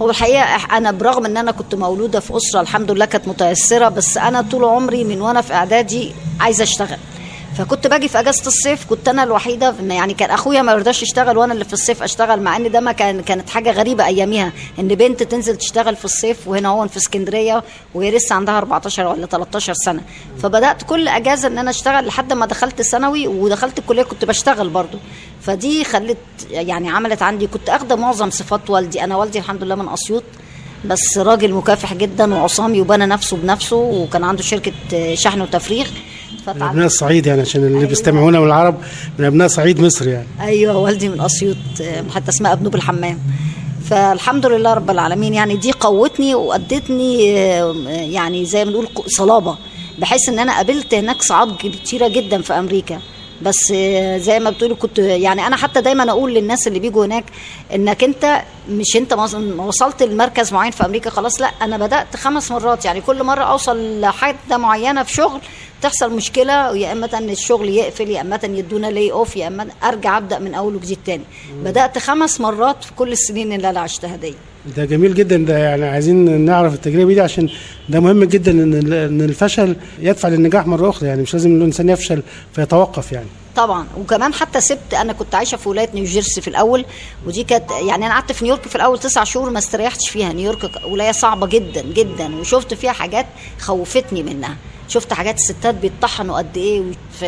هو 0.01 0.09
الحقيقة 0.09 0.77
أنا 0.77 0.91
برغم 0.91 1.25
إن 1.25 1.37
أنا 1.37 1.51
كنت 1.51 1.75
مولودة 1.75 2.19
في 2.19 2.37
أسرة 2.37 2.61
الحمد 2.61 2.91
لله 2.91 3.05
كانت 3.05 3.27
متيسرة 3.27 3.89
بس 3.89 4.17
أنا 4.17 4.41
طول 4.41 4.63
عمري 4.65 5.03
من 5.03 5.21
وأنا 5.21 5.41
في 5.41 5.53
إعدادي 5.53 6.13
عايزة 6.39 6.63
أشتغل. 6.63 6.97
فكنت 7.57 7.87
باجي 7.87 8.07
في 8.07 8.19
اجازة 8.19 8.47
الصيف 8.47 8.85
كنت 8.85 9.07
أنا 9.07 9.23
الوحيدة 9.23 9.75
يعني 9.89 10.13
كان 10.13 10.29
أخويا 10.29 10.61
ما 10.61 10.71
يرضاش 10.71 11.03
يشتغل 11.03 11.37
وأنا 11.37 11.53
اللي 11.53 11.65
في 11.65 11.73
الصيف 11.73 12.03
أشتغل 12.03 12.41
مع 12.41 12.57
إن 12.57 12.71
ده 12.71 12.79
ما 12.79 12.91
كان 12.91 13.21
كانت 13.21 13.49
حاجة 13.49 13.71
غريبة 13.71 14.05
أياميها. 14.05 14.51
إن 14.79 14.87
بنت 14.87 15.23
تنزل 15.23 15.55
تشتغل 15.57 15.95
في 15.95 16.05
الصيف 16.05 16.47
وهنا 16.47 16.69
هون 16.69 16.87
في 16.87 16.97
اسكندرية 16.97 17.63
وهي 17.93 18.11
لسه 18.11 18.35
عندها 18.35 18.57
14 18.57 19.07
ولا 19.07 19.25
13 19.25 19.73
سنة. 19.73 20.01
فبدأت 20.43 20.83
كل 20.83 21.07
أجازة 21.07 21.47
إن 21.47 21.57
أنا 21.57 21.69
أشتغل 21.69 22.07
لحد 22.07 22.33
ما 22.33 22.45
دخلت 22.45 22.81
ثانوي 22.81 23.27
ودخلت 23.27 23.79
الكلية 23.79 24.03
كنت 24.03 24.25
بشتغل 24.25 24.69
برضو 24.69 24.97
فدي 25.41 25.83
خلت 25.83 26.17
يعني 26.51 26.89
عملت 26.89 27.21
عندي 27.21 27.47
كنت 27.47 27.69
اخده 27.69 27.95
معظم 27.95 28.29
صفات 28.29 28.69
والدي. 28.69 29.03
أنا 29.03 29.15
والدي 29.15 29.39
الحمد 29.39 29.63
لله 29.63 29.75
من 29.75 29.89
أسيوط 29.89 30.23
بس 30.85 31.17
راجل 31.17 31.53
مكافح 31.53 31.93
جدا 31.93 32.33
وعصامي 32.35 32.81
وبنى 32.81 33.05
نفسه 33.05 33.37
بنفسه 33.37 33.75
وكان 33.75 34.23
عنده 34.23 34.43
شركة 34.43 34.71
شحن 35.13 35.41
وتفريغ. 35.41 35.87
من 36.47 36.61
أبناء 36.61 36.85
الصعيد 36.85 37.25
يعني 37.25 37.41
عشان 37.41 37.63
اللي 37.63 37.85
بيستمعونا 37.85 38.39
من 38.39 38.45
العرب 38.47 38.75
من 39.19 39.25
أبناء 39.25 39.47
صعيد 39.47 39.81
مصر 39.81 40.07
يعني. 40.07 40.27
أيوه 40.41 40.77
والدي 40.77 41.09
من 41.09 41.21
أسيوط 41.21 41.57
حتى 42.15 42.29
اسمها 42.29 42.53
أبنوب 42.53 42.75
الحمام. 42.75 43.19
فالحمد 43.89 44.45
لله 44.45 44.73
رب 44.73 44.89
العالمين 44.91 45.33
يعني 45.33 45.55
دي 45.55 45.71
قوتني 45.71 46.35
وأدتني 46.35 47.23
يعني 48.13 48.45
زي 48.45 48.65
ما 48.65 48.71
نقول 48.71 48.85
ق- 48.95 49.07
صلابة 49.07 49.57
بحيث 49.99 50.29
إن 50.29 50.39
أنا 50.39 50.55
قابلت 50.55 50.93
هناك 50.93 51.21
صعاب 51.21 51.55
كتيرة 51.57 52.07
جدا 52.07 52.41
في 52.41 52.53
أمريكا. 52.53 52.99
بس 53.41 53.67
زي 54.17 54.39
ما 54.39 54.49
بتقولوا 54.49 54.75
كنت 54.75 54.99
يعني 54.99 55.47
أنا 55.47 55.55
حتى 55.55 55.81
دايما 55.81 56.09
أقول 56.11 56.33
للناس 56.33 56.67
اللي 56.67 56.79
بيجوا 56.79 57.05
هناك 57.05 57.23
إنك 57.75 58.03
أنت 58.03 58.41
مش 58.69 58.97
أنت 58.97 59.13
وصلت 59.57 60.03
لمركز 60.03 60.53
معين 60.53 60.71
في 60.71 60.85
أمريكا 60.85 61.09
خلاص 61.09 61.41
لأ 61.41 61.47
أنا 61.61 61.77
بدأت 61.77 62.15
خمس 62.15 62.51
مرات. 62.51 62.85
يعني 62.85 63.01
كل 63.01 63.23
مرة 63.23 63.43
أوصل 63.43 64.01
لحته 64.01 64.57
معينة 64.57 65.03
في 65.03 65.13
شغل 65.13 65.39
تحصل 65.83 66.15
مشكلة 66.15 66.77
يا 66.77 66.91
إما 66.91 67.09
إن 67.17 67.29
الشغل 67.29 67.69
يقفل 67.69 68.09
يا 68.09 68.21
إما 68.21 68.39
يدونا 68.43 68.87
لي 68.87 69.11
off 69.11 69.35
يا 69.37 69.47
إما 69.47 69.67
أرجع 69.83 70.17
أبدأ 70.17 70.39
من 70.39 70.53
أول 70.53 70.75
وجديد 70.75 70.97
تاني. 71.05 71.23
بدأت 71.63 71.97
خمس 71.97 72.41
مرات 72.41 72.83
في 72.83 72.93
كل 72.93 73.11
السنين 73.11 73.53
اللي 73.53 73.69
أنا 73.69 73.79
عشتها 73.79 74.15
دي. 74.15 74.33
ده 74.77 74.85
جميل 74.85 75.13
جدا 75.15 75.37
ده 75.37 75.57
يعني 75.57 75.85
عايزين 75.85 76.41
نعرف 76.41 76.73
التجربة 76.73 77.13
دي 77.13 77.21
عشان 77.21 77.49
ده 77.89 77.99
مهم 77.99 78.23
جدا 78.23 78.51
إن 78.51 78.93
إن 78.93 79.21
الفشل 79.21 79.75
يدفع 79.99 80.29
للنجاح 80.29 80.67
مرة 80.67 80.89
أخرى 80.89 81.07
يعني 81.09 81.21
مش 81.21 81.33
لازم 81.33 81.55
الإنسان 81.55 81.89
يفشل 81.89 82.23
فيتوقف 82.55 83.11
يعني. 83.11 83.27
طبعا. 83.55 83.87
وكمان 83.97 84.33
حتى 84.33 84.61
سبت 84.61 84.93
أنا 84.93 85.13
كنت 85.13 85.35
عايشة 85.35 85.57
في 85.57 85.69
ولاية 85.69 85.89
نيوجيرسي 85.93 86.41
في 86.41 86.47
الأول 86.47 86.85
ودي 87.27 87.43
كانت 87.43 87.71
يعني 87.71 88.05
أنا 88.05 88.13
قعدت 88.13 88.31
في 88.31 88.43
نيويورك 88.45 88.67
في 88.67 88.75
الأول 88.75 88.99
تسع 88.99 89.23
شهور 89.23 89.49
ما 89.49 89.59
استريحتش 89.59 90.09
فيها. 90.09 90.33
نيويورك 90.33 90.71
ولاية 90.87 91.11
صعبة 91.11 91.47
جدا 91.47 91.81
جدا. 91.81 92.35
وشفت 92.35 92.73
فيها 92.73 92.91
حاجات 92.91 93.25
خوفتني 93.59 94.23
منها. 94.23 94.57
شفت 94.87 95.13
حاجات 95.13 95.35
الستات 95.35 95.75
بيطحنوا 95.75 96.37
قد 96.37 96.57
إيه 96.57 96.83
في 97.19 97.25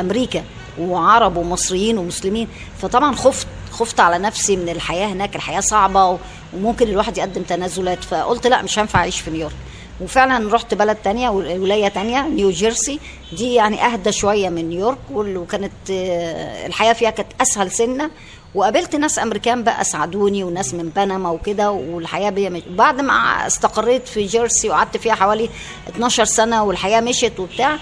أمريكا 0.00 0.44
وعرب 0.80 1.36
ومصريين 1.36 1.98
ومسلمين. 1.98 2.48
فطبعا 2.82 3.14
خفت 3.14 3.46
خفت 3.70 4.00
على 4.00 4.18
نفسي 4.18 4.56
من 4.56 4.68
الحياة 4.68 5.06
هناك 5.06 5.36
الحياة 5.36 5.60
صعبة 5.60 6.18
وممكن 6.54 6.88
الواحد 6.88 7.18
يقدم 7.18 7.42
تنازلات. 7.42 8.04
فقلت 8.04 8.46
لا 8.46 8.62
مش 8.62 8.78
هينفع 8.78 8.98
أعيش 8.98 9.20
في 9.20 9.30
نيويورك. 9.30 9.54
وفعلا 10.00 10.54
رحت 10.54 10.74
بلد 10.74 10.96
تانية 11.04 11.28
ولاية 11.28 11.88
تانية 11.88 12.28
نيو 12.28 12.50
جيرسي. 12.50 13.00
دي 13.32 13.54
يعني 13.54 13.84
أهدى 13.84 14.12
شوية 14.12 14.48
من 14.48 14.68
نيويورك 14.68 14.98
وكانت 15.14 15.72
آه، 15.90 16.66
الحياة 16.66 16.92
فيها 16.92 17.10
كانت 17.10 17.28
أسهل 17.40 17.70
سنة. 17.70 18.10
وقابلت 18.54 18.96
ناس 18.96 19.18
أمريكان 19.18 19.62
بقى 19.64 19.84
ساعدوني 19.84 20.44
وناس 20.44 20.74
من 20.74 20.88
بنما 20.96 21.30
وكده 21.30 21.70
والحياة 21.70 22.30
بيا 22.30 22.48
مش... 22.48 22.62
بعد 22.70 23.00
ما 23.00 23.12
استقريت 23.46 24.08
في 24.08 24.26
جيرسي 24.26 24.68
وقعدت 24.68 24.96
فيها 24.96 25.14
حوالي 25.14 25.48
12 25.88 26.24
سنة 26.24 26.64
والحياة 26.64 27.00
مشت 27.00 27.32
وبتاع 27.38 27.76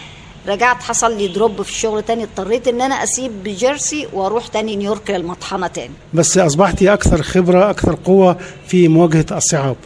رجعت 0.49 0.83
حصل 0.83 1.17
لي 1.19 1.29
drop 1.29 1.63
في 1.63 1.71
الشغل 1.71 2.03
تاني 2.03 2.25
اضطريت 2.25 2.69
إن 2.69 2.81
أنا 2.81 2.95
أسيب 3.03 3.45
جيرسي 3.45 4.09
وأروح 4.13 4.47
تاني 4.47 4.77
نيويورك 4.77 5.11
للمطحنة 5.11 5.67
تاني. 5.67 5.95
بس 6.15 6.39
اصبحتي 6.39 6.93
أكثر 6.93 7.23
خبرة 7.23 7.71
أكثر 7.71 7.99
قوة 8.05 8.37
في 8.69 8.89
مواجهة 8.89 9.27
الصعاب. 9.33 9.77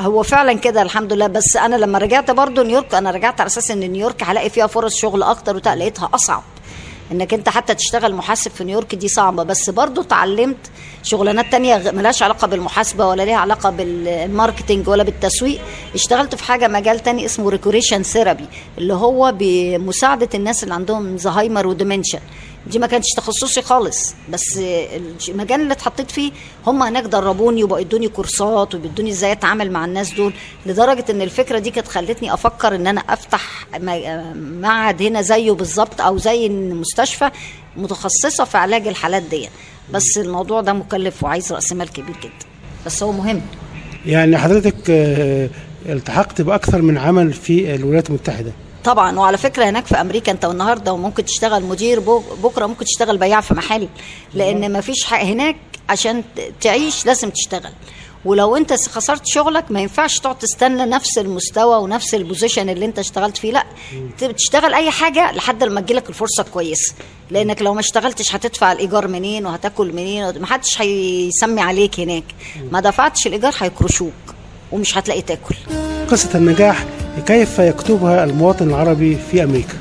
هو 0.00 0.22
فعلا 0.22 0.52
كده 0.52 0.82
الحمد 0.82 1.12
لله 1.12 1.26
بس 1.26 1.56
أنا 1.56 1.76
لما 1.76 1.98
رجعت 1.98 2.30
برضو 2.30 2.62
نيويورك 2.62 2.94
أنا 2.94 3.10
رجعت 3.10 3.40
على 3.40 3.46
أساس 3.46 3.70
إن 3.70 3.78
نيويورك 3.78 4.22
هلاقي 4.22 4.50
فيها 4.50 4.66
فرص 4.66 4.96
شغل 4.96 5.22
أكتر 5.22 5.56
لقيتها 5.56 6.10
أصعب. 6.14 6.42
انك 7.12 7.34
انت 7.34 7.48
حتى 7.48 7.74
تشتغل 7.74 8.14
محاسب 8.14 8.50
في 8.50 8.64
نيويورك 8.64 8.94
دي 8.94 9.08
صعبة. 9.08 9.42
بس 9.42 9.70
برضو 9.70 10.00
اتعلمت 10.00 10.56
شغلانات 11.02 11.52
تانية 11.52 11.90
ملهاش 11.90 12.22
علاقة 12.22 12.46
بالمحاسبة 12.46 13.06
ولا 13.06 13.22
ليها 13.22 13.36
علاقة 13.36 13.70
بال 13.70 13.91
marketing 13.91 14.88
ولا 14.88 15.02
بالتسويق. 15.02 15.60
اشتغلت 15.94 16.34
في 16.34 16.44
حاجة 16.44 16.68
مجال 16.68 17.00
تاني 17.00 17.24
اسمه 17.24 17.50
recreation 17.50 18.02
therapy 18.02 18.46
اللي 18.78 18.94
هو 18.94 19.34
بمساعدة 19.38 20.28
الناس 20.34 20.62
اللي 20.62 20.74
عندهم 20.74 21.16
زهايمر 21.16 21.66
و 21.66 21.71
dementia. 21.71 22.20
دي 22.66 22.78
ما 22.78 22.86
كانتش 22.86 23.08
تخصصي 23.16 23.62
خالص 23.62 24.14
بس 24.30 24.58
المجال 25.28 25.60
اللي 25.60 25.72
اتحطيت 25.72 26.10
فيه 26.10 26.32
هم 26.66 26.82
هناك 26.82 27.04
دربوني 27.04 27.64
وبقوا 27.64 27.80
يدوني 27.80 28.08
كورسات 28.08 28.74
وبيدوني 28.74 29.10
إزاي 29.10 29.32
اتعامل 29.32 29.70
مع 29.70 29.84
الناس 29.84 30.12
دول 30.14 30.32
لدرجة 30.66 31.04
إن 31.10 31.22
الفكرة 31.22 31.58
دي 31.58 31.70
كانت 31.70 31.88
خلتني 31.88 32.34
أفكر 32.34 32.74
إن 32.74 32.86
أنا 32.86 33.00
أفتح 33.00 33.66
معهد 34.60 35.02
هنا 35.02 35.22
زيه 35.22 35.52
بالظبط 35.52 36.00
أو 36.00 36.18
زي 36.18 36.46
المستشفى 36.46 37.30
متخصصة 37.76 38.44
في 38.44 38.58
علاج 38.58 38.88
الحالات 38.88 39.22
دي. 39.22 39.48
بس 39.92 40.18
الموضوع 40.18 40.60
ده 40.60 40.72
مكلف 40.72 41.22
وعايز 41.24 41.52
رأس 41.52 41.72
مال 41.72 41.88
كبير 41.92 42.16
جدا. 42.22 42.46
بس 42.86 43.02
هو 43.02 43.12
مهم. 43.12 43.40
يعني 44.06 44.38
حضرتك 44.38 44.74
آه، 44.90 45.48
التحقت 45.86 46.40
بأكثر 46.42 46.82
من 46.82 46.98
عمل 46.98 47.32
في 47.32 47.74
الولايات 47.74 48.08
المتحدة. 48.08 48.52
طبعا. 48.84 49.18
وعلى 49.18 49.38
فكرة 49.38 49.64
هناك 49.64 49.86
في 49.86 50.00
أمريكا 50.00 50.32
أنت 50.32 50.44
النهارده 50.44 50.96
ممكن 50.96 51.24
تشتغل 51.24 51.62
مدير 51.64 52.00
بكرة 52.42 52.66
ممكن 52.66 52.84
تشتغل 52.84 53.18
بياع 53.18 53.40
في 53.40 53.54
محل. 53.54 53.88
لأن 54.34 54.72
ما 54.72 54.80
فيش 54.80 55.04
حق 55.04 55.20
هناك 55.22 55.56
عشان 55.88 56.24
تعيش 56.60 57.06
لازم 57.06 57.30
تشتغل. 57.30 57.72
ولو 58.24 58.56
أنت 58.56 58.72
خسرت 58.72 59.26
شغلك 59.26 59.64
ما 59.70 59.80
ينفعش 59.80 60.18
تقعد 60.18 60.38
تستنى 60.38 60.84
نفس 60.86 61.18
المستوى 61.18 61.76
ونفس 61.76 62.14
البوزيشن 62.14 62.68
اللي 62.68 62.84
أنت 62.86 62.98
اشتغلت 62.98 63.36
فيه. 63.36 63.52
لأ 63.52 63.64
تشتغل 64.36 64.74
أي 64.74 64.90
حاجة 64.90 65.32
لحد 65.32 65.62
لما 65.64 65.80
تجيلك 65.80 66.08
الفرصة 66.08 66.42
كويسه 66.42 66.94
لأنك 67.30 67.62
لو 67.62 67.74
ما 67.74 67.80
اشتغلتش 67.80 68.34
هتدفع 68.34 68.72
الإيجار 68.72 69.08
منين 69.08 69.46
وهتاكل 69.46 69.92
منين 69.92 70.38
ما 70.40 70.46
حدش 70.46 70.80
هيسمي 70.82 71.60
عليك 71.60 72.00
هناك. 72.00 72.24
ما 72.72 72.80
دفعتش 72.80 73.26
الإيجار 73.26 73.54
هيكرشوك. 73.58 74.12
ومش 74.72 74.98
هتلاقي 74.98 75.22
تاكل. 75.22 75.54
قصة 76.10 76.38
النجاح 76.38 76.84
كيف 77.26 77.58
يكتبها 77.58 78.24
المواطن 78.24 78.68
العربي 78.68 79.16
في 79.30 79.44
أمريكا؟ 79.44 79.74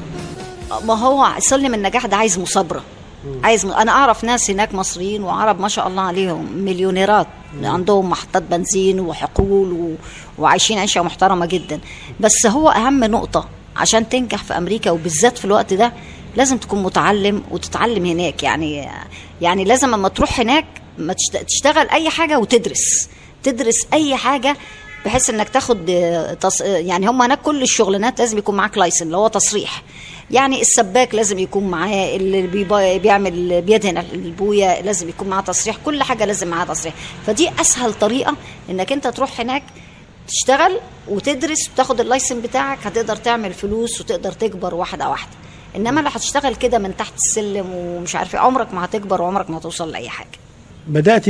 ما 0.85 0.93
هو 0.93 1.27
سلم 1.39 1.73
النجاح 1.73 2.05
ده 2.05 2.17
عايز 2.17 2.39
مثابره 2.39 2.83
عايز 3.43 3.65
م... 3.65 3.71
أنا 3.71 3.91
أعرف 3.91 4.23
ناس 4.23 4.49
هناك 4.51 4.73
مصريين 4.73 5.23
وعرب 5.23 5.59
ما 5.59 5.67
شاء 5.67 5.87
الله 5.87 6.01
عليهم 6.01 6.51
مليونيرات. 6.57 7.27
عندهم 7.63 8.09
محطات 8.09 8.43
بنزين 8.43 8.99
وحقول 8.99 9.71
و... 9.71 9.95
وعايشين 10.37 10.77
عيشة 10.77 11.01
محترمة 11.01 11.45
جدا. 11.45 11.79
بس 12.19 12.45
هو 12.45 12.69
أهم 12.69 13.03
نقطة 13.03 13.47
عشان 13.75 14.09
تنجح 14.09 14.43
في 14.43 14.57
أمريكا 14.57 14.91
وبالذات 14.91 15.37
في 15.37 15.45
الوقت 15.45 15.73
ده 15.73 15.93
لازم 16.35 16.57
تكون 16.57 16.83
متعلم 16.83 17.43
وتتعلم 17.51 18.05
هناك. 18.05 18.43
يعني 18.43 18.89
يعني 19.41 19.63
لازم 19.63 19.93
اما 19.93 20.07
تروح 20.07 20.39
هناك 20.39 20.65
ما 20.97 21.13
تشت... 21.13 21.37
تشتغل 21.37 21.89
أي 21.89 22.09
حاجة 22.09 22.39
وتدرس. 22.39 23.09
تدرس 23.43 23.87
أي 23.93 24.15
حاجة 24.15 24.57
بحيث 25.05 25.29
إنك 25.29 25.49
تاخد 25.49 25.89
آه، 25.89 26.33
تص... 26.33 26.61
آه، 26.61 26.65
يعني 26.77 27.07
هم 27.09 27.21
هناك 27.21 27.41
كل 27.41 27.61
الشغلانات 27.61 28.19
لازم 28.19 28.37
يكون 28.37 28.55
معاك 28.55 28.77
لايسن 28.77 29.05
اللي 29.05 29.17
هو 29.17 29.27
تصريح. 29.27 29.83
يعني 30.31 30.61
السباك 30.61 31.15
لازم 31.15 31.39
يكون 31.39 31.63
معاه 31.67 32.15
اللي 32.15 32.41
بيبا- 32.47 32.97
بيعمل 32.97 33.61
بيدهن 33.61 33.97
البوية 33.97 34.81
لازم 34.81 35.09
يكون 35.09 35.27
معاه 35.29 35.41
تصريح 35.41 35.77
كل 35.85 36.03
حاجة 36.03 36.25
لازم 36.25 36.47
معاه 36.47 36.65
تصريح. 36.65 36.93
فدي 37.27 37.49
أسهل 37.61 37.93
طريقة 37.93 38.35
إنك 38.69 38.91
أنت 38.91 39.07
تروح 39.07 39.39
هناك 39.39 39.63
تشتغل 40.27 40.79
وتدرس 41.07 41.69
وتاخد 41.73 41.99
ال 41.99 42.04
license 42.04 42.41
بتاعك 42.41 42.79
هتقدر 42.87 43.15
تعمل 43.15 43.53
فلوس 43.53 44.01
وتقدر 44.01 44.31
تكبر 44.31 44.75
واحدة 44.75 45.09
واحدة. 45.09 45.31
إنما 45.75 46.01
لو 46.01 46.09
هتشتغل 46.09 46.55
كده 46.55 46.77
من 46.77 46.97
تحت 46.97 47.13
السلم 47.15 47.69
ومش 47.75 48.15
عارف 48.15 48.35
إيه، 48.35 48.41
عمرك 48.41 48.73
ما 48.73 48.85
هتكبر 48.85 49.21
وعمرك 49.21 49.49
ما 49.49 49.57
هتوصل 49.57 49.91
لأي 49.91 50.09
حاجة. 50.09 50.27
بدأت 50.87 51.29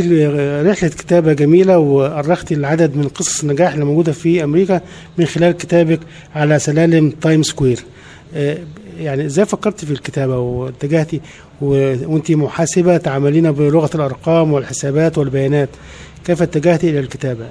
رحلة 0.67 0.89
كتابة 0.89 1.33
جميلة 1.33 1.77
وأرخت 1.77 2.51
العدد 2.51 2.95
من 2.95 3.07
قصص 3.07 3.41
النجاح 3.41 3.73
اللي 3.73 3.85
موجودة 3.85 4.11
في 4.11 4.43
أمريكا 4.43 4.81
من 5.17 5.25
خلال 5.25 5.51
كتابك 5.51 5.99
على 6.35 6.59
سلالم 6.59 7.09
تايم 7.09 7.43
سكوير 7.43 7.79
آه، 8.35 8.57
يعني 8.99 9.25
إزاي 9.25 9.45
فكرت 9.45 9.85
في 9.85 9.91
الكتابة 9.91 10.37
واتجهتي 10.37 11.21
وأنت 11.61 12.31
محاسبة 12.31 12.97
تعملين 12.97 13.51
بلغة 13.51 13.89
الأرقام 13.95 14.53
والحسابات 14.53 15.17
والبيانات 15.17 15.69
كيف 16.25 16.41
اتجهتي 16.41 16.89
إلى 16.89 16.99
الكتابة؟ 16.99 17.45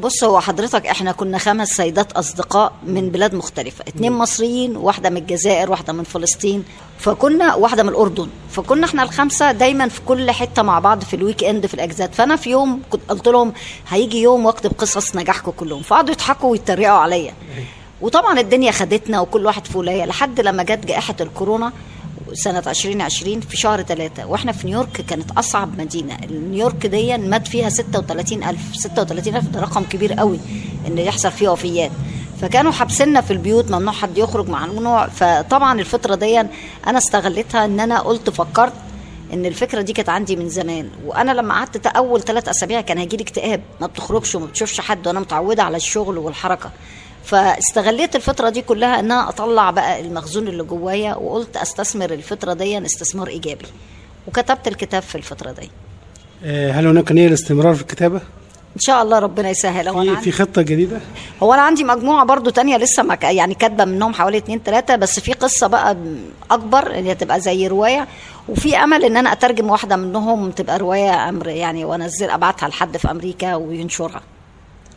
بص 0.00 0.24
هو 0.24 0.40
حضرتك 0.40 0.86
إحنا 0.86 1.12
كنا 1.12 1.38
خمس 1.38 1.68
سيدات 1.68 2.12
أصدقاء 2.12 2.72
من 2.86 3.08
بلاد 3.10 3.34
مختلفة. 3.34 3.84
اتنين 3.88 4.12
مصريين 4.12 4.76
واحدة 4.76 5.10
من 5.10 5.16
الجزائر 5.16 5.70
واحدة 5.70 5.92
من 5.92 6.04
فلسطين. 6.04 6.64
فكنا 6.98 7.54
واحدة 7.54 7.82
من 7.82 7.88
الأردن. 7.88 8.28
فكنا 8.50 8.86
إحنا 8.86 9.02
الخمسة 9.02 9.52
دايما 9.52 9.88
في 9.88 10.00
كل 10.00 10.30
حتة 10.30 10.62
مع 10.62 10.78
بعض 10.78 11.04
في 11.04 11.16
الويك 11.16 11.44
إند 11.44 11.66
في 11.66 11.74
الأجازات. 11.74 12.14
فأنا 12.14 12.36
في 12.36 12.50
يوم 12.50 12.82
كنت 12.90 13.02
قلت 13.08 13.28
لهم 13.28 13.52
هيجي 13.88 14.22
يوم 14.22 14.46
واكتب 14.46 14.72
قصص 14.78 15.16
نجاحكم 15.16 15.50
كلهم. 15.50 15.82
فقعدوا 15.82 16.10
يضحكوا 16.10 16.50
ويتريقوا 16.50 16.96
عليا. 16.96 17.34
وطبعا 18.00 18.40
الدنيا 18.40 18.72
خدتنا 18.72 19.20
وكل 19.20 19.46
واحد 19.46 19.66
في 19.66 19.78
ولاية 19.78 20.04
لحد 20.04 20.40
لما 20.40 20.62
جت 20.62 20.86
جائحة 20.86 21.16
الكورونا. 21.20 21.72
سنة 22.32 22.62
2020 22.66 23.40
في 23.40 23.56
شهر 23.56 23.82
ثلاثة 23.82 24.26
وإحنا 24.26 24.52
في 24.52 24.66
نيويورك 24.66 25.00
كانت 25.08 25.30
أصعب 25.38 25.78
مدينة. 25.80 26.16
نيويورك 26.30 26.86
دي 26.86 27.18
مات 27.18 27.48
فيها 27.48 27.68
36 27.68 28.44
ألف 28.44 28.60
36 28.76 29.36
ألف 29.36 29.48
ده 29.48 29.60
رقم 29.60 29.82
كبير 29.84 30.12
قوي 30.12 30.38
إن 30.86 30.98
يحصل 30.98 31.30
فيه 31.30 31.48
وفيات. 31.48 31.90
فكانوا 32.40 32.72
حابسيننا 32.72 33.20
في 33.20 33.30
البيوت 33.32 33.70
ممنوع 33.70 33.92
حد 33.92 34.18
يخرج 34.18 34.48
ممنوع 34.48 35.06
فطبعا 35.08 35.80
الفترة 35.80 36.14
دي 36.14 36.40
أنا 36.40 36.98
استغلتها 36.98 37.64
إن 37.64 37.80
أنا 37.80 38.00
قلت 38.00 38.30
فكرت 38.30 38.72
إن 39.32 39.46
الفكرة 39.46 39.80
دي 39.80 39.92
كانت 39.92 40.08
عندي 40.08 40.36
من 40.36 40.48
زمان. 40.48 40.88
وأنا 41.06 41.32
لما 41.32 41.54
قعدت 41.54 41.86
أول 41.86 42.22
ثلاث 42.22 42.48
أسابيع 42.48 42.80
كان 42.80 42.98
هيجي 42.98 43.16
لي 43.16 43.22
اكتئاب 43.22 43.62
ما 43.80 43.86
بتخرجش 43.86 44.34
وما 44.34 44.46
بتشوفش 44.46 44.80
حد 44.80 45.06
وأنا 45.06 45.20
متعودة 45.20 45.62
على 45.62 45.76
الشغل 45.76 46.18
والحركة. 46.18 46.70
فاستغليت 47.24 48.16
الفترة 48.16 48.48
دي 48.48 48.62
كلها 48.62 48.98
إن 49.00 49.04
أنا 49.12 49.28
أطلع 49.28 49.70
بقى 49.70 50.00
المخزون 50.00 50.48
اللي 50.48 50.62
جوايا 50.62 51.14
وقلت 51.14 51.56
أستثمر 51.56 52.12
الفترة 52.12 52.52
دي 52.52 52.86
استثمار 52.86 53.28
إيجابي. 53.28 53.66
وكتبت 54.28 54.68
الكتاب 54.68 55.02
في 55.02 55.14
الفترة 55.14 55.52
دي. 55.52 55.70
آه، 56.44 56.70
هل 56.72 56.86
هناك 56.86 57.12
نية 57.12 57.26
للاستمرار 57.26 57.74
في 57.74 57.82
الكتابة؟ 57.82 58.16
إن 58.76 58.80
شاء 58.80 59.02
الله 59.02 59.18
ربنا 59.18 59.50
يسهل. 59.50 59.88
هو 59.88 60.02
في, 60.02 60.16
في 60.16 60.32
خطة 60.32 60.62
جديدة؟ 60.62 61.00
هو 61.42 61.54
أنا 61.54 61.62
عندي 61.62 61.84
مجموعة 61.84 62.24
برضو 62.24 62.50
تانية 62.50 62.76
لسه 62.76 63.02
ما 63.02 63.18
يعني 63.22 63.54
كاتبة 63.54 63.84
منهم 63.84 64.14
حوالي 64.14 64.38
اتنين 64.38 64.62
تلاتة 64.62 64.96
بس 64.96 65.20
في 65.20 65.32
قصة 65.32 65.66
بقى 65.66 65.96
أكبر 66.50 66.90
اللي 66.90 67.12
هتبقى 67.12 67.40
زي 67.40 67.66
رواية. 67.66 68.08
وفي 68.48 68.76
أمل 68.76 69.04
إن 69.04 69.16
أنا 69.16 69.32
أترجم 69.32 69.70
واحدة 69.70 69.96
منهم 69.96 70.50
تبقى 70.50 70.78
رواية 70.78 71.28
أمر 71.28 71.48
يعني 71.48 71.84
وأنزل 71.84 72.30
أبعتها 72.30 72.68
لحد 72.68 72.96
في 72.96 73.10
أمريكا 73.10 73.54
وينشرها. 73.54 74.20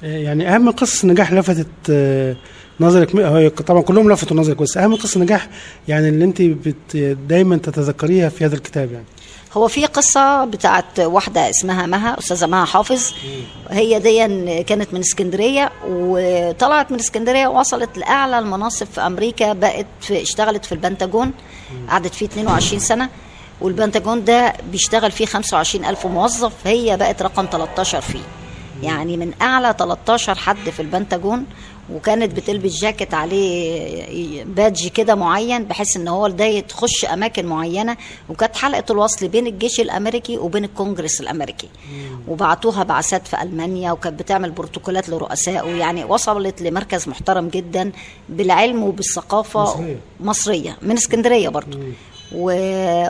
يعني 0.04 0.56
أهم 0.56 0.72
قصص 0.72 1.06
نجاح 1.06 1.34
لفتت 1.34 1.68
آه، 1.90 2.36
نظرك 2.80 3.62
طبعا 3.62 3.82
كلهم 3.82 4.12
لفتوا 4.12 4.38
نظرك 4.38 4.58
بس 4.58 4.78
أهم 4.78 4.96
قصه 4.96 5.20
نجاح 5.20 5.48
يعني 5.88 6.10
اللي 6.10 6.26
أنت 6.26 6.42
بت 6.42 6.98
دايما 7.28 7.58
تتذكريها 7.58 8.30
في 8.30 8.46
هذا 8.46 8.56
الكتاب 8.56 8.92
يعني. 8.92 9.06
هو 9.54 9.68
في 9.68 9.86
قصة 9.86 10.46
بتاعت 10.46 11.00
واحدة 11.00 11.50
اسمها 11.50 11.86
مها 11.86 12.20
أستاذة 12.20 12.46
مها 12.46 12.66
حافظ. 12.66 13.14
هي 13.70 14.00
دي 14.00 14.64
كانت 14.64 14.94
من 14.94 15.00
اسكندرية 15.00 15.72
وطلعت 15.90 16.92
من 16.92 17.00
اسكندرية 17.00 17.48
وصلت 17.48 17.98
لأعلى 17.98 18.40
المناصب 18.40 18.86
في 18.86 19.02
أمريكا 19.02 19.54
بقت 19.54 19.86
في 20.02 20.22
اشتغلت 20.22 20.66
في 20.66 20.72
البنتاجون. 20.72 21.32
قعدت 21.90 22.14
فيه 22.16 22.26
22 22.26 22.80
سنة 22.80 23.10
والبنتاجون 23.62 24.24
ده 24.24 24.54
بيشتغل 24.72 25.12
فيه 25.12 25.26
25 25.26 25.86
ألف 25.86 26.06
موظف. 26.08 26.54
هي 26.66 26.98
بقت 26.98 27.22
رقم 27.22 27.48
13 27.52 28.02
فيه. 28.02 28.20
يعني 28.84 29.18
من 29.18 29.34
أعلى 29.42 29.76
13 29.80 30.36
حد 30.36 30.70
في 30.70 30.80
البنتاجون 30.82 31.46
وكانت 31.94 32.36
بتلبس 32.36 32.80
جاكيت 32.82 33.14
عليه 33.14 34.44
بادج 34.44 34.88
كده 34.88 35.16
معين 35.16 35.64
بحيث 35.64 35.98
إن 35.98 36.08
هو 36.08 36.28
ده 36.28 36.60
تخش 36.60 37.06
أماكن 37.06 37.46
معينة. 37.46 37.98
وكانت 38.30 38.56
حلقة 38.56 38.84
الوصل 38.90 39.28
بين 39.28 39.48
الجيش 39.48 39.80
الأمريكي 39.80 40.38
وبين 40.38 40.64
الكونجرس 40.64 41.22
الأمريكي. 41.22 41.70
وبعتوها 42.28 42.84
بعثات 42.84 43.28
في 43.28 43.42
ألمانيا 43.42 43.92
وكانت 43.92 44.20
بتعمل 44.20 44.52
بروتوكولات 44.52 45.10
لرؤسائه 45.10 45.76
يعني 45.76 46.04
وصلت 46.06 46.62
لمركز 46.62 47.10
محترم 47.10 47.48
جدا 47.48 47.92
بالعلم 48.30 48.84
وبالثقافة 48.84 49.62
مصرية. 49.64 49.98
مصرية 50.20 50.78
من 50.82 50.92
اسكندرية 50.98 51.50
برضو. 51.50 51.78
و... 52.36 52.52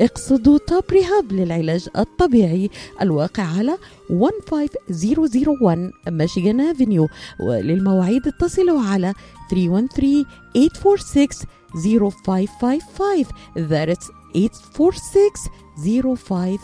اقصدوا 0.00 0.58
توب 0.58 0.84
ريهاب 0.90 1.32
للعلاج 1.32 1.88
الطبيعي 1.98 2.70
الواقع 3.02 3.42
على 3.42 3.78
15001 4.10 5.90
ميشيغان 6.08 6.60
افنيو 6.60 7.08
وللمواعيد 7.40 8.26
اتصلوا 8.26 8.80
على 8.80 9.14
313 9.50 10.24
846 10.54 11.28
0555 11.74 13.24
That's 13.56 14.10
846 14.34 16.58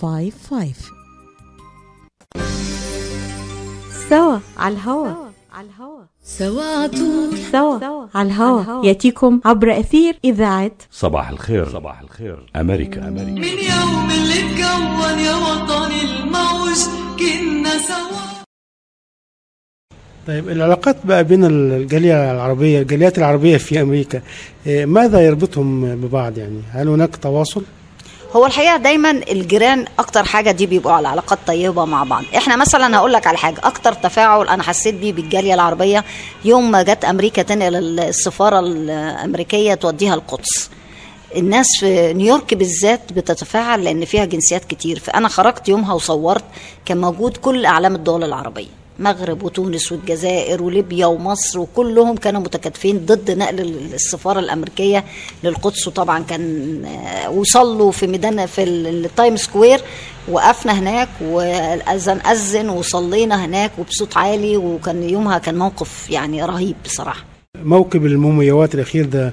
0555 0.00 0.74
سوا 4.10 4.38
على 4.56 4.74
الهوا. 4.74 5.08
على 5.52 5.68
الهوا. 5.68 6.02
سوا. 6.26 6.62
عطول 6.62 7.38
سوا 7.52 8.06
على 8.14 8.28
الهوا. 8.28 8.86
يأتيكم 8.86 9.40
عبر 9.44 9.80
أثير 9.80 10.18
إذاعة 10.24 10.70
صباح 10.90 11.28
الخير. 11.28 11.68
صباح 11.68 12.00
الخير. 12.00 12.50
أمريكا. 12.56 13.08
أمريكا. 13.08 13.30
من 13.30 13.44
يوم 13.44 14.10
اللي 14.10 14.34
اتكون 14.34 15.18
يا 15.18 15.34
وطني 15.34 16.00
الموج 16.02 16.78
كنا 17.18 17.78
سوا. 17.78 18.16
طيب 20.26 20.48
العلاقات 20.48 21.06
بقى 21.06 21.24
بين 21.24 21.44
الجالية 21.44 22.32
العربية 22.32 22.80
الجاليات 22.80 23.18
العربية 23.18 23.56
في 23.56 23.80
أمريكا 23.82 24.22
إيه، 24.66 24.86
ماذا 24.86 25.26
يربطهم 25.26 25.94
ببعض 26.00 26.38
يعني؟ 26.38 26.60
هل 26.70 26.88
هناك 26.88 27.16
تواصل؟ 27.16 27.62
هو 28.36 28.46
الحقيقة 28.46 28.76
دايما 28.76 29.10
الجيران 29.10 29.84
أكتر 29.98 30.24
حاجة 30.24 30.50
دي 30.50 30.66
بيبقوا 30.66 30.92
على 30.92 31.08
علاقات 31.08 31.38
طيبة 31.46 31.84
مع 31.84 32.04
بعض. 32.04 32.24
إحنا 32.36 32.56
مثلا 32.56 32.96
هقول 32.96 33.12
لك 33.12 33.26
على 33.26 33.38
حاجة 33.38 33.60
أكتر 33.64 33.92
تفاعل 33.92 34.48
أنا 34.48 34.62
حسيت 34.62 34.94
بيه 34.94 35.12
بالجالية 35.12 35.54
العربية 35.54 36.04
يوم 36.44 36.70
ما 36.70 36.82
جت 36.82 37.04
أمريكا 37.04 37.42
تنقل 37.42 38.00
السفارة 38.00 38.60
الأمريكية 38.60 39.74
توديها 39.74 40.14
القدس. 40.14 40.70
الناس 41.36 41.66
في 41.80 42.12
نيويورك 42.12 42.54
بالذات 42.54 43.12
بتتفاعل 43.12 43.84
لأن 43.84 44.04
فيها 44.04 44.24
جنسيات 44.24 44.64
كتير. 44.64 44.98
فأنا 44.98 45.28
خرجت 45.28 45.68
يومها 45.68 45.94
وصورت 45.94 46.44
كان 46.84 47.00
موجود 47.00 47.36
كل 47.36 47.66
أعلام 47.66 47.94
الدول 47.94 48.24
العربية. 48.24 48.85
مغرب 48.98 49.42
وتونس 49.42 49.92
والجزائر 49.92 50.62
وليبيا 50.62 51.06
ومصر 51.06 51.58
وكلهم 51.58 52.16
كانوا 52.16 52.40
متكاتفين 52.40 53.06
ضد 53.06 53.30
نقل 53.30 53.60
السفارة 53.94 54.38
الأمريكية 54.40 55.04
للقدس 55.44 55.88
وطبعا 55.88 56.22
كان 56.22 56.84
آه، 56.84 57.30
وصلوا 57.30 57.92
في 57.92 58.06
ميدان 58.06 58.46
في 58.46 58.62
ال- 58.62 59.04
التايم 59.04 59.36
سكوير 59.36 59.80
وقفنا 60.28 60.72
هناك 60.78 61.08
والأذان 61.22 62.20
أذن 62.26 62.68
وصلينا 62.68 63.44
هناك 63.44 63.72
وبصوت 63.78 64.16
عالي 64.16 64.56
وكان 64.56 65.02
يومها 65.02 65.38
كان 65.38 65.58
موقف 65.58 66.10
يعني 66.10 66.44
رهيب 66.44 66.76
بصراحة 66.84 67.24
موكب 67.64 68.06
المومياوات 68.06 68.74
الأخير 68.74 69.04
ده 69.06 69.32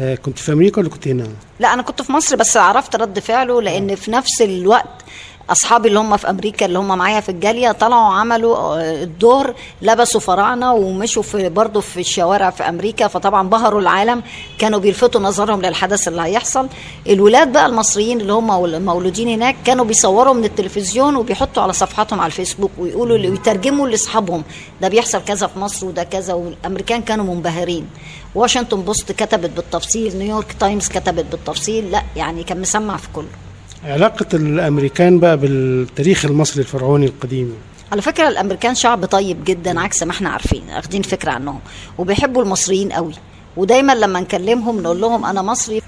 آه، 0.00 0.14
كنت 0.14 0.38
في 0.38 0.52
أمريكا 0.52 0.80
ولا 0.80 0.88
كنت 0.90 1.08
هنا؟ 1.08 1.26
لا 1.60 1.74
أنا 1.74 1.82
كنت 1.82 2.02
في 2.02 2.12
مصر 2.12 2.36
بس 2.36 2.56
عرفت 2.56 2.96
رد 2.96 3.18
فعله 3.18 3.62
لأن 3.62 3.94
في 3.94 4.10
نفس 4.10 4.42
الوقت 4.42 5.04
أصحابي 5.50 5.88
اللي 5.88 5.98
هم 5.98 6.16
في 6.16 6.30
أمريكا 6.30 6.66
اللي 6.66 6.78
هم 6.78 6.98
معايا 6.98 7.20
في 7.20 7.28
الجالية 7.28 7.72
طلعوا 7.72 8.12
عملوا 8.14 8.56
آه، 8.56 9.02
الدور 9.02 9.54
لبسوا 9.82 10.20
فراعنه 10.20 10.72
ومشوا 10.74 11.22
في 11.22 11.48
برضه 11.48 11.80
في 11.80 12.00
الشوارع 12.00 12.50
في 12.50 12.68
أمريكا. 12.68 13.08
فطبعا 13.08 13.48
بهروا 13.48 13.80
العالم 13.80 14.22
كانوا 14.58 14.78
بيلفتوا 14.78 15.20
نظرهم 15.20 15.62
للحدث 15.62 16.08
اللي 16.08 16.22
هيحصل. 16.22 16.68
الولاد 17.08 17.52
بقى 17.52 17.66
المصريين 17.66 18.20
اللي 18.20 18.32
هم 18.32 18.46
مولودين 18.84 19.28
هناك 19.28 19.56
كانوا 19.64 19.84
بيصوروا 19.84 20.34
من 20.34 20.44
التلفزيون 20.44 21.16
وبيحطوا 21.16 21.62
على 21.62 21.72
صفحاتهم 21.72 22.20
على 22.20 22.26
الفيسبوك 22.26 22.70
ويقولوا 22.78 23.16
ويترجموا 23.18 23.88
لأصحابهم. 23.88 24.42
ده 24.80 24.88
بيحصل 24.88 25.24
كذا 25.24 25.46
في 25.46 25.58
مصر 25.58 25.86
وده 25.86 26.02
كذا 26.04 26.34
والأمريكان 26.34 27.02
كانوا 27.02 27.34
منبهرين. 27.34 27.86
واشنطن 28.34 28.80
بوست 28.82 29.12
كتبت 29.12 29.50
بالتفصيل 29.50 30.16
نيويورك 30.18 30.52
تايمز 30.60 30.88
كتبت 30.88 31.24
بالتفصيل. 31.24 31.90
لا 31.90 32.02
يعني 32.16 32.44
كان 32.44 32.60
مسمع 32.60 32.96
في 32.96 33.08
كله. 33.14 33.47
علاقة 33.84 34.26
الأمريكان 34.34 35.18
بقى 35.18 35.36
بالتاريخ 35.36 36.24
المصري 36.24 36.62
الفرعوني 36.62 37.06
القديم. 37.06 37.54
على 37.92 38.02
فكرة 38.02 38.28
الأمريكان 38.28 38.74
شعب 38.74 39.04
طيب 39.04 39.44
جدا 39.44 39.80
عكس 39.80 40.02
ما 40.02 40.10
إحنا 40.10 40.28
عارفين 40.30 40.62
واخدين 40.74 41.02
فكرة 41.02 41.30
عنهم 41.30 41.60
وبيحبوا 41.98 42.42
المصريين 42.42 42.92
قوي. 42.92 43.12
ودايما 43.56 43.94
لما 43.94 44.20
نكلمهم 44.20 44.82
نقول 44.82 45.00
لهم 45.00 45.24
أنا 45.24 45.42
مصري 45.42 45.82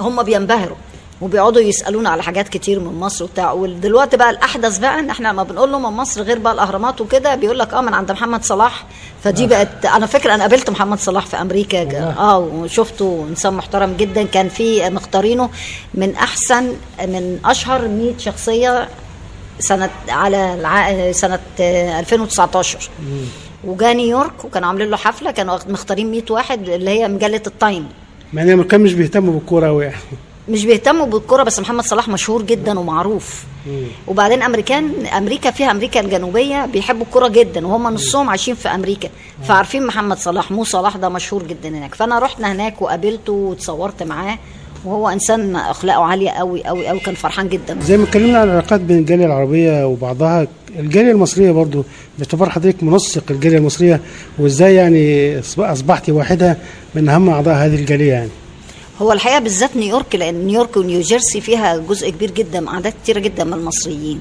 هم 0.00 0.22
بينبهروا. 0.22 0.76
وبيقعدوا 1.20 1.62
يسألونا 1.62 2.08
على 2.10 2.22
حاجات 2.22 2.48
كتير 2.48 2.80
من 2.80 3.00
مصر 3.00 3.24
وبتاع. 3.24 3.52
ودلوقتي 3.52 4.16
بقى 4.16 4.30
الأحدث 4.30 4.78
بقى 4.78 4.98
إن 4.98 5.10
إحنا 5.10 5.28
لما 5.28 5.42
بنقول 5.42 5.72
لهم 5.72 5.82
من 5.82 5.96
مصر 5.96 6.22
غير 6.22 6.38
بقى 6.38 6.52
الأهرامات 6.52 7.00
وكده 7.00 7.34
بيقول 7.34 7.58
لك 7.58 7.74
آه 7.74 7.80
من 7.80 7.94
عند 7.94 8.12
محمد 8.12 8.44
صلاح. 8.44 8.84
فدي 9.24 9.46
بقت 9.46 9.86
أنا 9.86 10.06
فاكره 10.06 10.34
أنا 10.34 10.42
قابلت 10.42 10.70
محمد 10.70 10.98
صلاح 10.98 11.26
في 11.26 11.40
أمريكا. 11.40 11.82
آه 12.18 12.38
وشفته 12.38 13.26
إنسان 13.30 13.54
محترم 13.54 13.94
جدا. 13.98 14.22
كان 14.22 14.48
في 14.48 14.90
مختارينه 14.90 15.50
من 15.94 16.14
أحسن 16.14 16.72
من 17.08 17.38
أشهر 17.44 17.88
100 17.88 18.18
شخصية 18.18 18.88
سنة 19.58 19.90
على 20.08 20.54
الع... 20.54 21.12
سنة 21.12 21.38
آه، 21.60 22.00
2019 22.00 22.78
وجا 23.64 23.92
نيويورك 23.92 24.44
وكانوا 24.44 24.68
عاملين 24.68 24.90
له 24.90 24.96
حفلة 24.96 25.30
كانوا 25.30 25.58
مختارين 25.68 26.10
100 26.10 26.22
واحد 26.30 26.68
اللي 26.68 26.90
هي 26.90 27.08
مجلة 27.08 27.42
التايم. 27.46 27.88
إن 28.34 28.38
الامريكان 28.38 28.80
مش 28.80 28.94
بيهتموا 28.94 29.32
بالكورة 29.34 29.66
قوي 29.66 29.84
يعني. 29.84 29.96
مش 30.48 30.64
بيهتموا 30.64 31.06
بالكرة 31.06 31.42
بس 31.42 31.60
محمد 31.60 31.84
صلاح 31.84 32.08
مشهور 32.08 32.42
جدا 32.42 32.78
ومعروف. 32.78 33.44
وبعدين 34.06 34.42
أمريكان 34.42 35.06
أمريكا 35.06 35.50
فيها 35.50 35.70
أمريكا 35.70 36.00
الجنوبية 36.00 36.66
بيحبوا 36.66 37.04
الكرة 37.06 37.28
جدا 37.28 37.66
وهم 37.66 37.94
نصهم 37.94 38.28
عايشين 38.28 38.54
في 38.54 38.68
أمريكا. 38.68 39.08
فعارفين 39.44 39.86
محمد 39.86 40.18
صلاح 40.18 40.50
مو 40.50 40.64
صلاح 40.64 40.96
ده 40.96 41.08
مشهور 41.08 41.42
جدا 41.42 41.68
هناك. 41.68 41.94
فأنا 41.94 42.18
رحنا 42.18 42.52
هناك 42.52 42.82
وقابلته 42.82 43.32
وتصورت 43.32 44.02
معاه 44.02 44.38
وهو 44.84 45.08
إنسان 45.08 45.56
أخلاقه 45.56 46.02
عالية 46.02 46.30
قوي 46.30 46.64
قوي 46.64 46.86
قوي 46.86 47.00
كان 47.00 47.14
فرحان 47.14 47.48
جدا. 47.48 47.80
زي 47.80 47.96
ما 47.96 48.04
اتكلمنا 48.04 48.38
عن 48.38 48.48
العلاقات 48.48 48.80
بين 48.80 48.98
الجالية 48.98 49.26
العربية 49.26 49.86
وبعضها 49.86 50.46
الجالية 50.78 51.12
المصرية 51.12 51.50
برضو 51.52 51.84
باعتبار 52.18 52.50
حضرتك 52.50 52.82
منسق 52.82 53.22
الجالية 53.30 53.58
المصرية 53.58 54.00
وإزاي 54.38 54.74
يعني 54.74 55.38
اصبحتي 55.58 56.12
واحدة 56.12 56.58
من 56.94 57.08
أهم 57.08 57.28
أعضاء 57.28 57.54
هذه 57.54 57.74
الجالية 57.74 58.12
يعني. 58.12 58.30
هو 59.02 59.12
الحقيقة 59.12 59.38
بالذات 59.38 59.76
نيويورك 59.76 60.14
لأن 60.14 60.34
نيويورك 60.46 60.76
ونيوجيرسي 60.76 61.40
فيها 61.40 61.76
جزء 61.76 62.10
كبير 62.10 62.30
جدا 62.30 62.68
أعداد 62.68 62.92
كتيرة 63.02 63.18
جدا 63.18 63.44
من 63.44 63.52
المصريين. 63.52 64.20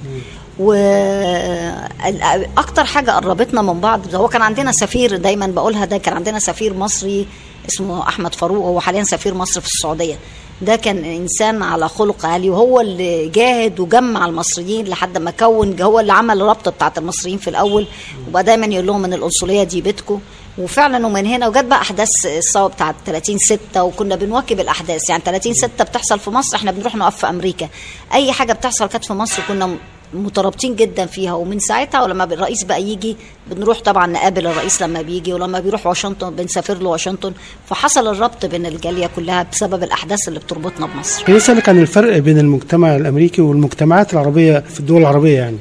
وأكتر 2.56 2.84
حاجة 2.86 3.12
قربتنا 3.12 3.62
من 3.62 3.80
بعض 3.80 4.16
هو 4.16 4.28
كان 4.28 4.42
عندنا 4.42 4.72
سفير 4.72 5.18
دايما 5.18 5.48
بقولها 5.48 5.86
ده 5.86 5.98
كان 5.98 6.14
عندنا 6.14 6.40
سفير 6.40 6.74
مصري 6.74 7.28
اسمه 7.70 8.08
أحمد 8.08 8.36
فاروق 8.36 8.66
هو 8.66 8.80
حاليا 8.80 9.04
سفير 9.04 9.34
مصر 9.34 9.62
في 9.62 9.68
السعودية. 9.68 10.16
ده 10.62 10.76
كان 10.76 11.06
إنسان 11.06 11.64
على 11.64 11.90
خلق 11.90 12.26
عالي 12.26 12.50
وهو 12.50 12.82
اللي 12.82 13.28
جاهد 13.30 13.80
وجمع 13.80 14.26
المصريين 14.26 14.88
لحد 14.88 15.18
ما 15.18 15.32
كون 15.32 15.82
هو 15.82 16.00
اللي 16.00 16.14
عمل 16.14 16.42
الرابطه 16.42 16.72
بتاعت 16.72 16.98
المصريين 16.98 17.38
في 17.38 17.50
الأول. 17.50 17.88
وبقى 18.30 18.44
دايما 18.44 18.66
يقول 18.66 18.88
لهم 18.88 19.06
ان 19.06 19.14
القنصليه 19.14 19.64
دي 19.64 19.82
بيتكم 19.82 20.20
وفعلا 20.58 21.08
ومن 21.08 21.26
هنا 21.26 21.48
وجت 21.48 21.66
بقى 21.66 21.82
أحداث 21.82 22.10
الثوره 22.26 22.68
بتاعت 22.68 22.96
30 23.06 23.38
6 23.38 23.84
وكنا 23.84 24.16
بنواكب 24.16 24.60
الأحداث. 24.60 25.10
يعني 25.10 25.22
30 25.26 25.54
6 25.54 25.84
بتحصل 25.84 26.20
في 26.20 26.30
مصر 26.30 26.58
إحنا 26.58 26.72
بنروح 26.72 26.96
نقف 26.96 27.16
في 27.18 27.30
أمريكا. 27.30 27.70
أي 28.14 28.32
حاجة 28.32 28.54
بتحصل 28.54 28.86
كانت 28.86 29.06
في 29.06 29.14
مصر 29.14 29.42
كنا 29.48 29.76
مترابطين 30.14 30.76
جدا 30.76 31.06
فيها 31.06 31.34
ومن 31.34 31.60
ساعتها 31.60 32.04
ولما 32.04 32.24
الرئيس 32.24 32.64
بقى 32.64 32.84
يجي 32.84 33.18
بنروح 33.52 33.80
طبعا 33.80 34.08
نقابل 34.08 34.48
الرئيس 34.48 34.82
لما 34.82 35.02
بيجي 35.02 35.34
ولما 35.34 35.60
بيروح 35.60 35.88
واشنطن 35.88 36.36
بنسافر 36.36 36.78
له 36.78 36.90
واشنطن. 36.90 37.34
فحصل 37.70 38.08
الربط 38.08 38.46
بين 38.46 38.66
الجالية 38.66 39.10
كلها 39.16 39.46
بسبب 39.52 39.84
الأحداث 39.84 40.28
اللي 40.28 40.40
بتربطنا 40.40 40.86
بمصر. 40.88 41.24
كان 41.24 41.36
اسالك 41.36 41.70
عن 41.70 41.80
الفرق 41.82 42.18
بين 42.18 42.38
المجتمع 42.38 42.96
الأمريكي 42.96 43.42
والمجتمعات 43.42 44.14
العربية 44.14 44.60
في 44.60 44.80
الدول 44.80 45.02
العربية 45.02 45.38
يعني؟ 45.38 45.58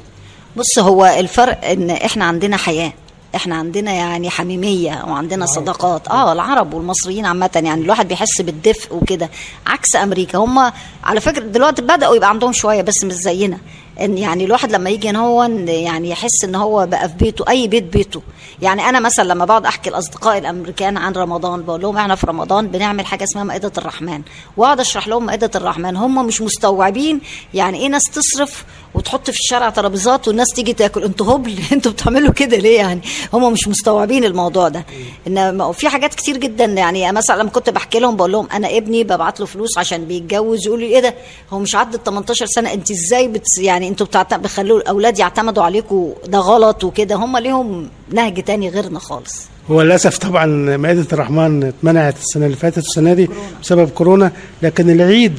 بص 0.57 0.79
هو 0.79 1.07
الفرق 1.19 1.65
إن 1.65 1.91
إحنا 1.91 2.25
عندنا 2.25 2.57
حياة. 2.57 2.93
إحنا 3.35 3.57
عندنا 3.57 3.93
يعني 3.93 4.31
حميمية 4.31 5.05
وعندنا 5.09 5.47
صداقات. 5.47 6.09
آه 6.09 6.33
العرب 6.33 6.75
والمصريين 6.75 7.27
عامة 7.27 7.51
يعني 7.55 7.81
الواحد 7.83 8.09
بيحس 8.09 8.41
بالدفء 8.41 8.95
وكده. 8.95 9.31
عكس 9.67 9.97
أمريكا 9.97 10.39
هم 10.39 10.73
على 11.05 11.21
فكرة 11.21 11.43
دلوقتي 11.43 11.83
بدأوا 11.83 12.17
يبقى 12.17 12.29
عندهم 12.29 12.53
شوية 12.53 12.83
بس 12.83 13.05
مش 13.05 13.13
زينا. 13.13 13.59
إن 14.01 14.19
يعني 14.19 14.45
الواحد 14.45 14.73
لما 14.73 14.91
يجي 14.91 15.11
إن 15.11 15.17
هو 15.17 15.45
يعني 15.67 16.11
يحس 16.11 16.45
إن 16.45 16.55
هو 16.55 16.87
بقى 16.87 17.09
في 17.09 17.15
بيته 17.15 17.45
أي 17.49 17.69
بيت 17.69 17.85
بيته. 17.85 18.23
يعني 18.63 18.89
أنا 18.89 19.01
مثلا 19.01 19.25
لما 19.29 19.45
بقعد 19.45 19.67
أحكي 19.67 19.91
لأصدقائي 19.91 20.39
الأمريكان 20.39 20.97
عن 20.97 21.13
رمضان 21.13 21.63
بقول 21.63 21.83
لهم 21.83 21.97
إحنا 21.97 22.15
في 22.15 22.27
رمضان 22.27 22.67
بنعمل 22.67 23.07
حاجة 23.07 23.25
اسمها 23.25 23.45
مائدة 23.45 23.73
الرحمن. 23.79 24.23
وأقعد 24.57 24.81
أشرح 24.81 25.09
لهم 25.09 25.27
مائدة 25.27 25.51
الرحمن. 25.55 25.97
هم 25.97 26.27
مش 26.27 26.41
مستوعبين 26.41 27.21
يعني 27.55 27.79
إيه 27.79 27.89
ناس 27.89 28.03
تصرف 28.03 28.65
وتحط 28.95 29.31
في 29.31 29.39
الشارع 29.39 29.71
ترابيزات 29.71 30.29
والناس 30.29 30.49
تيجي 30.49 30.73
تاكل. 30.73 31.05
أنتوا 31.05 31.35
هبل 31.35 31.59
أنتوا 31.73 31.93
بتعملوا 31.93 32.33
كده 32.33 32.57
ليه 32.57 32.77
يعني؟ 32.77 33.01
هم 33.33 33.53
مش 33.53 33.69
مستوعبين 33.69 34.25
الموضوع 34.25 34.69
ده. 34.69 34.87
إن 35.27 35.73
في 35.73 35.89
حاجات 35.89 36.15
كتير 36.15 36.37
جدا. 36.37 36.65
يعني 36.65 37.13
مثلا 37.13 37.43
لما 37.43 37.51
كنت 37.51 37.71
بحكي 37.71 37.99
لهم 37.99 38.17
بقول 38.17 38.33
لهم 38.33 38.49
أنا 38.53 38.77
ابني 38.77 39.05
ببعت 39.05 39.41
له 39.41 39.47
فلوس 39.47 39.79
عشان 39.79 40.05
بيتجوز 40.05 40.67
يقولوا 40.67 40.87
لي 40.87 40.95
إيه 40.95 41.01
ده؟ 41.01 41.15
هو 41.53 41.59
مش 41.59 41.75
عدى 41.75 41.99
18 42.05 42.47
سنة 42.47 42.73
أنت 42.73 42.91
إزاي 42.91 43.29
بت 43.29 43.47
يعني 43.59 43.84
أنتوا 43.89 44.07
بتعت... 44.07 44.35
بتخلوا 44.35 44.79
الاولاد 44.79 45.19
يعتمدوا 45.19 45.63
عليكم 45.63 46.13
ده 46.27 46.39
غلط 46.39 46.85
وكده 46.85 47.15
هم 47.15 47.37
ليهم 47.39 47.89
نهج 48.13 48.43
تاني 48.45 48.69
غيرنا 48.69 48.99
خالص. 48.99 49.43
هو 49.71 49.83
للأسف 49.83 50.19
طبعا 50.19 50.47
مائده 50.77 51.07
الرحمن 51.13 51.63
اتمنعت 51.65 52.17
السنة 52.23 52.47
اللي 52.47 52.57
فاتت 52.57 52.77
والسنة 52.77 53.15
دي 53.15 53.29
بسبب 53.63 53.89
كورونا 53.91 54.33
لكن 54.63 54.91
العيد 54.91 55.39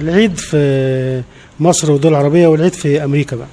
العيد 0.00 0.36
في 0.38 1.22
مصر 1.60 1.92
والدول 1.92 2.12
العربية 2.12 2.46
والعيد 2.48 2.72
في 2.72 3.04
أمريكا 3.04 3.36
بقى. 3.36 3.46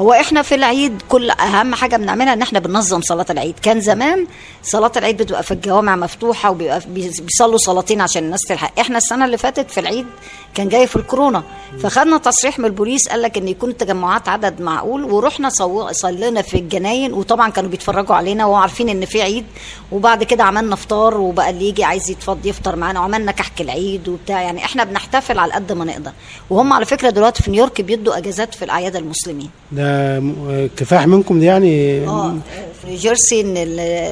هو 0.00 0.12
إحنا 0.12 0.42
في 0.42 0.54
العيد 0.54 1.02
كل 1.08 1.30
أهم 1.30 1.74
حاجة 1.74 1.96
بنعملها 1.96 2.32
إن 2.32 2.42
إحنا 2.42 2.58
بننظم 2.58 3.00
صلاة 3.00 3.26
العيد. 3.30 3.54
كان 3.62 3.80
زمان 3.80 4.26
صلاة 4.62 4.92
العيد 4.96 5.16
بتبقى 5.22 5.42
في 5.42 5.50
الجوامع 5.54 5.96
مفتوحة 5.96 6.50
وبيبقى 6.50 6.80
بي- 6.88 7.10
بيصلوا 7.20 7.58
صلاتين 7.58 8.00
عشان 8.00 8.24
الناس 8.24 8.40
تلحق. 8.40 8.80
إحنا 8.80 8.98
السنة 8.98 9.24
اللي 9.24 9.36
فاتت 9.38 9.70
في 9.70 9.80
العيد 9.80 10.06
كان 10.54 10.68
جاي 10.68 10.86
في 10.86 10.96
الكورونا. 10.96 11.42
فخدنا 11.82 12.18
تصريح 12.18 12.58
من 12.58 12.64
البوليس 12.64 13.08
قال 13.08 13.22
لك 13.22 13.36
إن 13.38 13.48
يكون 13.48 13.70
التجمعات 13.70 14.28
عدد 14.28 14.60
معقول 14.62 15.04
ورحنا 15.04 15.48
صلينا 15.92 16.42
في 16.42 16.54
الجناين 16.58 17.12
وطبعا 17.12 17.50
كانوا 17.50 17.70
بيتفرجوا 17.70 18.14
علينا 18.16 18.46
وعارفين 18.46 18.88
إن 18.88 19.04
في 19.04 19.22
عيد. 19.22 19.46
وبعد 19.92 20.24
كده 20.24 20.44
عملنا 20.44 20.76
فطار 20.76 21.16
وبقى 21.16 21.50
اللي 21.50 21.68
يجي 21.68 21.84
عايز 21.84 22.10
يتفضل 22.10 22.48
يفطر 22.48 22.76
معانا 22.76 23.00
وعملنا 23.00 23.32
كحك 23.32 23.60
العيد 23.60 24.08
وبتاع. 24.08 24.42
يعني 24.42 24.64
إحنا 24.64 24.84
بنحتفل 24.84 25.38
على 25.38 25.52
قد 25.52 25.72
ما 25.72 25.84
نقدر. 25.84 26.12
وهم 26.50 26.72
على 26.72 26.84
فكرة 26.84 27.10
دلوقتي 27.10 27.42
في 27.42 27.50
نيويورك 27.50 27.80
بيدوا 27.80 28.18
أجازات 28.18 28.54
في 28.54 28.64
الأعياد 28.64 28.96
المسلمين. 28.96 29.50
ده 29.72 29.89
كفاح 30.76 31.06
منكم 31.06 31.40
دي 31.40 31.46
يعني؟ 31.46 32.06
آه 32.06 32.34
في 32.82 32.86
نيوجيرسي 32.88 33.44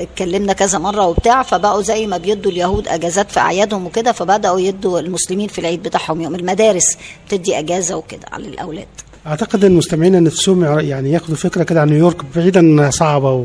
اتكلمنا 0.02 0.52
كذا 0.52 0.78
مرة 0.78 1.06
وبتاع 1.06 1.42
فبقوا 1.42 1.82
زي 1.82 2.06
ما 2.06 2.16
بيدوا 2.16 2.50
اليهود 2.52 2.88
أجازات 2.88 3.30
في 3.30 3.40
أعيادهم 3.40 3.86
وكده 3.86 4.12
فبدأوا 4.12 4.60
يدوا 4.60 5.00
المسلمين 5.00 5.48
في 5.48 5.58
العيد 5.58 5.82
بتاعهم 5.82 6.20
يوم 6.20 6.34
المدارس 6.34 6.96
بتدي 7.28 7.58
أجازة 7.58 7.96
وكده 7.96 8.22
على 8.32 8.48
الأولاد. 8.48 8.86
أعتقد 9.26 9.64
إن 9.64 9.72
مستمعينا 9.72 10.20
نفسهم 10.20 10.64
يع- 10.64 10.80
يعني 10.80 11.12
ياخدوا 11.12 11.36
فكرة 11.36 11.62
كده 11.62 11.80
عن 11.80 11.88
نيويورك 11.88 12.16
بعيدا 12.36 12.60
إنها 12.60 12.90
صعبة 12.90 13.32
و... 13.32 13.44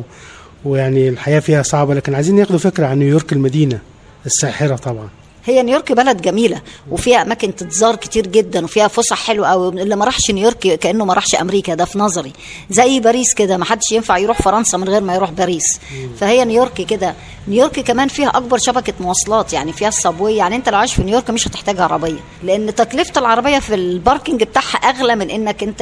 ويعني 0.65 1.09
الحياة 1.09 1.39
فيها 1.39 1.61
صعبة 1.63 1.93
لكن 1.93 2.15
عايزين 2.15 2.37
ياخدوا 2.37 2.59
فكرة 2.59 2.85
عن 2.85 2.99
نيويورك 2.99 3.33
المدينة 3.33 3.79
الساحرة 4.25 4.75
طبعا. 4.75 5.09
هي 5.45 5.63
نيويورك 5.63 5.91
بلد 5.91 6.21
جميلة 6.21 6.61
وفيها 6.91 7.21
أماكن 7.21 7.55
تتزار 7.55 7.95
كتير 7.95 8.27
جدا 8.27 8.63
وفيها 8.63 8.87
فسح 8.87 9.17
حلوة 9.27 9.47
قوي 9.47 9.67
اللي 9.81 9.95
ما 9.95 10.05
راحش 10.05 10.31
نيويورك 10.31 10.57
كأنه 10.57 11.05
ما 11.05 11.13
راحش 11.13 11.35
أمريكا 11.35 11.73
ده 11.75 11.85
في 11.85 11.99
نظري. 11.99 12.31
زي 12.69 12.99
باريس 12.99 13.33
كده 13.33 13.57
ما 13.57 13.65
حدش 13.65 13.91
ينفع 13.91 14.17
يروح 14.17 14.41
فرنسا 14.41 14.77
من 14.77 14.89
غير 14.89 15.01
ما 15.01 15.15
يروح 15.15 15.31
باريس. 15.31 15.79
فهي 16.19 16.45
نيويورك 16.45 16.73
كده. 16.81 17.15
نيويورك 17.47 17.79
كمان 17.79 18.07
فيها 18.07 18.29
أكبر 18.29 18.57
شبكة 18.57 18.93
مواصلات 18.99 19.53
يعني 19.53 19.73
فيها 19.73 19.87
ال 19.87 19.94
subway 19.94 20.35
يعني 20.35 20.55
أنت 20.55 20.69
لو 20.69 20.77
عايش 20.77 20.93
في 20.93 21.03
نيويورك 21.03 21.29
مش 21.29 21.47
هتحتاج 21.47 21.79
عربية. 21.79 22.19
لأن 22.43 22.75
تكلفة 22.75 23.19
العربية 23.19 23.59
في 23.59 23.75
ال 23.75 23.84
parking 23.84 24.43
بتاعها 24.43 24.77
أغلى 24.77 25.15
من 25.15 25.29
إنك 25.29 25.63
أنت 25.63 25.79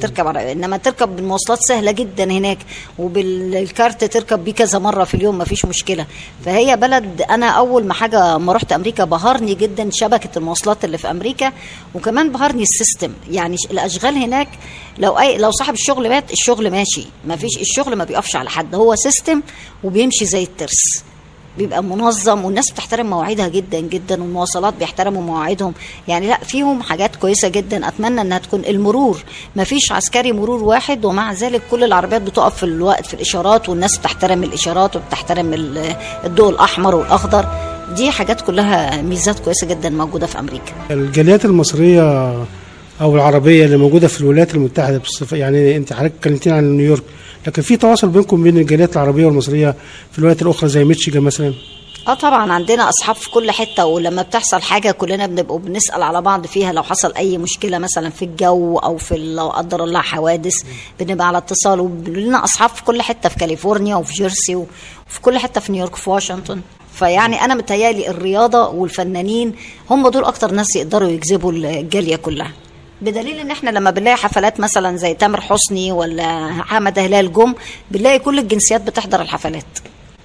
تركب 0.00 0.26
عربية 0.26 0.52
إنما 0.52 0.76
تركب 0.76 1.16
بالمواصلات 1.16 1.58
سهلة 1.62 1.90
جدا 1.92 2.24
هناك 2.24 2.58
وبالكارت 2.98 4.04
تركب 4.04 4.44
بيه 4.44 4.52
كذا 4.54 4.78
مرة 4.78 5.04
في 5.04 5.14
اليوم 5.14 5.38
ما 5.38 5.44
فيش 5.44 5.64
مشكلة. 5.64 6.06
فهي 6.44 6.76
بلد 6.76 7.22
أنا 7.30 7.46
أول 7.46 7.84
ما 7.84 7.94
حاجة 7.94 8.38
ما 8.38 8.52
رحت 8.52 8.72
أمريكا 8.72 8.91
أمريكا 8.92 9.04
بهرني 9.04 9.54
جدا 9.54 9.90
شبكة 9.92 10.28
المواصلات 10.38 10.84
اللي 10.84 10.98
في 10.98 11.10
أمريكا 11.10 11.52
وكمان 11.94 12.32
بهرني 12.32 12.62
ال 12.62 12.68
system. 12.68 13.12
يعني 13.30 13.56
الأشغال 13.70 14.14
هناك 14.16 14.48
لو 14.98 15.18
اي 15.18 15.38
لو 15.38 15.50
صاحب 15.50 15.74
الشغل 15.74 16.08
مات 16.08 16.32
الشغل 16.32 16.70
ماشي. 16.70 17.06
ما 17.24 17.36
فيش 17.36 17.58
الشغل 17.60 17.96
ما 17.96 18.04
بيقفش 18.04 18.36
على 18.36 18.50
حد. 18.50 18.74
هو 18.74 18.94
system 18.94 19.40
وبيمشي 19.84 20.24
زي 20.24 20.42
الترس. 20.42 21.04
بيبقى 21.58 21.82
منظم 21.82 22.44
والناس 22.44 22.70
بتحترم 22.70 23.06
مواعيدها 23.10 23.48
جدا 23.48 23.80
جدا 23.80 24.22
والمواصلات 24.22 24.74
بيحترموا 24.74 25.22
مواعيدهم. 25.22 25.74
يعني 26.08 26.26
لأ 26.28 26.38
فيهم 26.44 26.82
حاجات 26.82 27.16
كويسة 27.16 27.48
جدا. 27.48 27.88
أتمنى 27.88 28.20
إنها 28.20 28.38
تكون 28.38 28.64
المرور. 28.64 29.18
ما 29.56 29.64
فيش 29.64 29.92
عسكري 29.92 30.32
مرور 30.32 30.62
واحد 30.64 31.04
ومع 31.04 31.32
ذلك 31.32 31.62
كل 31.70 31.84
العربيات 31.84 32.22
بتقف 32.22 32.56
في 32.56 32.62
الوقت 32.62 33.06
في 33.06 33.14
الإشارات 33.14 33.68
والناس 33.68 33.98
بتحترم 33.98 34.42
الإشارات 34.44 34.96
وبتحترم 34.96 35.54
ال- 35.54 35.96
الضوء 36.24 36.50
الأحمر 36.50 36.94
والأخضر. 36.94 37.71
دي 37.96 38.10
حاجات 38.10 38.40
كلها 38.40 39.02
ميزات 39.02 39.38
كويسة 39.38 39.66
جدا 39.66 39.90
موجودة 39.90 40.26
في 40.26 40.38
أمريكا. 40.38 40.72
الجاليات 40.90 41.44
المصرية 41.44 42.32
أو 43.00 43.14
العربية 43.16 43.64
اللي 43.64 43.76
موجودة 43.76 44.08
في 44.08 44.20
الولايات 44.20 44.54
المتحدة 44.54 44.98
بصفه 44.98 45.36
يعني 45.36 45.76
أنت 45.76 45.92
حضرتك 45.92 46.12
اتكلمتين 46.18 46.52
عن 46.52 46.76
نيويورك 46.76 47.02
لكن 47.46 47.62
في 47.62 47.76
تواصل 47.76 48.08
بينكم 48.08 48.42
بين 48.42 48.58
الجاليات 48.58 48.92
العربية 48.96 49.26
والمصرية 49.26 49.74
في 50.12 50.18
الولايات 50.18 50.42
الأخرى 50.42 50.68
زي 50.70 50.84
ميتشيجان 50.84 51.22
مثلا؟ 51.22 51.52
آه 52.08 52.14
طبعا 52.14 52.52
عندنا 52.52 52.88
أصحاب 52.88 53.16
في 53.16 53.30
كل 53.30 53.50
حتة 53.50 53.86
ولما 53.86 54.22
بتحصل 54.22 54.62
حاجة 54.62 54.90
كلنا 54.90 55.26
بنبقوا 55.26 55.58
بنسأل 55.58 56.02
على 56.02 56.22
بعض 56.22 56.46
فيها. 56.46 56.72
لو 56.72 56.82
حصل 56.82 57.12
أي 57.16 57.38
مشكلة 57.38 57.78
مثلا 57.78 58.10
في 58.10 58.24
الجو 58.24 58.78
أو 58.78 58.96
في 58.96 59.34
لو 59.34 59.48
قدر 59.48 59.84
الله 59.84 60.00
حوادث 60.00 60.54
بنبقى 61.00 61.28
على 61.28 61.38
اتصال. 61.38 61.80
ولنا 61.80 62.44
أصحاب 62.44 62.70
في 62.70 62.84
كل 62.84 63.02
حتة 63.02 63.28
في 63.28 63.36
كاليفورنيا 63.36 63.96
وفي 63.96 64.12
جيرسي 64.14 64.54
وفي 64.56 65.20
كل 65.22 65.38
حتة 65.38 65.60
في 65.60 65.72
نيويورك 65.72 65.96
في 65.96 66.10
واشنطن. 66.10 66.60
فيعني 66.94 67.44
أنا 67.44 67.54
متهيألي 67.54 68.10
الرياضة 68.10 68.68
والفنانين 68.68 69.54
هم 69.90 70.08
دول 70.08 70.24
أكتر 70.24 70.50
ناس 70.50 70.76
يقدروا 70.76 71.08
يجذبوا 71.08 71.52
الجالية 71.52 72.16
كلها. 72.16 72.52
بدليل 73.02 73.38
إن 73.38 73.50
إحنا 73.50 73.70
لما 73.70 73.90
بنلاقي 73.90 74.16
حفلات 74.16 74.60
مثلا 74.60 74.96
زي 74.96 75.14
تامر 75.14 75.40
حسني 75.40 75.92
ولا 75.92 76.48
حمد 76.62 76.98
هلال 76.98 77.32
جم 77.32 77.54
بنلاقي 77.90 78.18
كل 78.18 78.38
الجنسيات 78.38 78.80
بتحضر 78.80 79.20
الحفلات. 79.22 79.64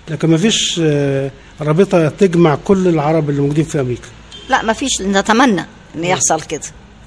لكن 0.10 0.30
ما 0.30 0.38
فيش 0.38 0.82
آه، 0.84 1.32
رابطة 1.62 2.10
تجمع 2.10 2.56
كل 2.66 2.88
العرب 2.88 3.30
اللي 3.30 3.42
موجودين 3.42 3.66
في 3.66 3.80
أمريكا. 3.82 4.08
لا 4.50 4.64
ما 4.64 4.74
فيش. 4.74 5.02
نتمنى 5.02 5.66
إن 5.96 6.04
يحصل 6.04 6.42
كده. 6.42 6.62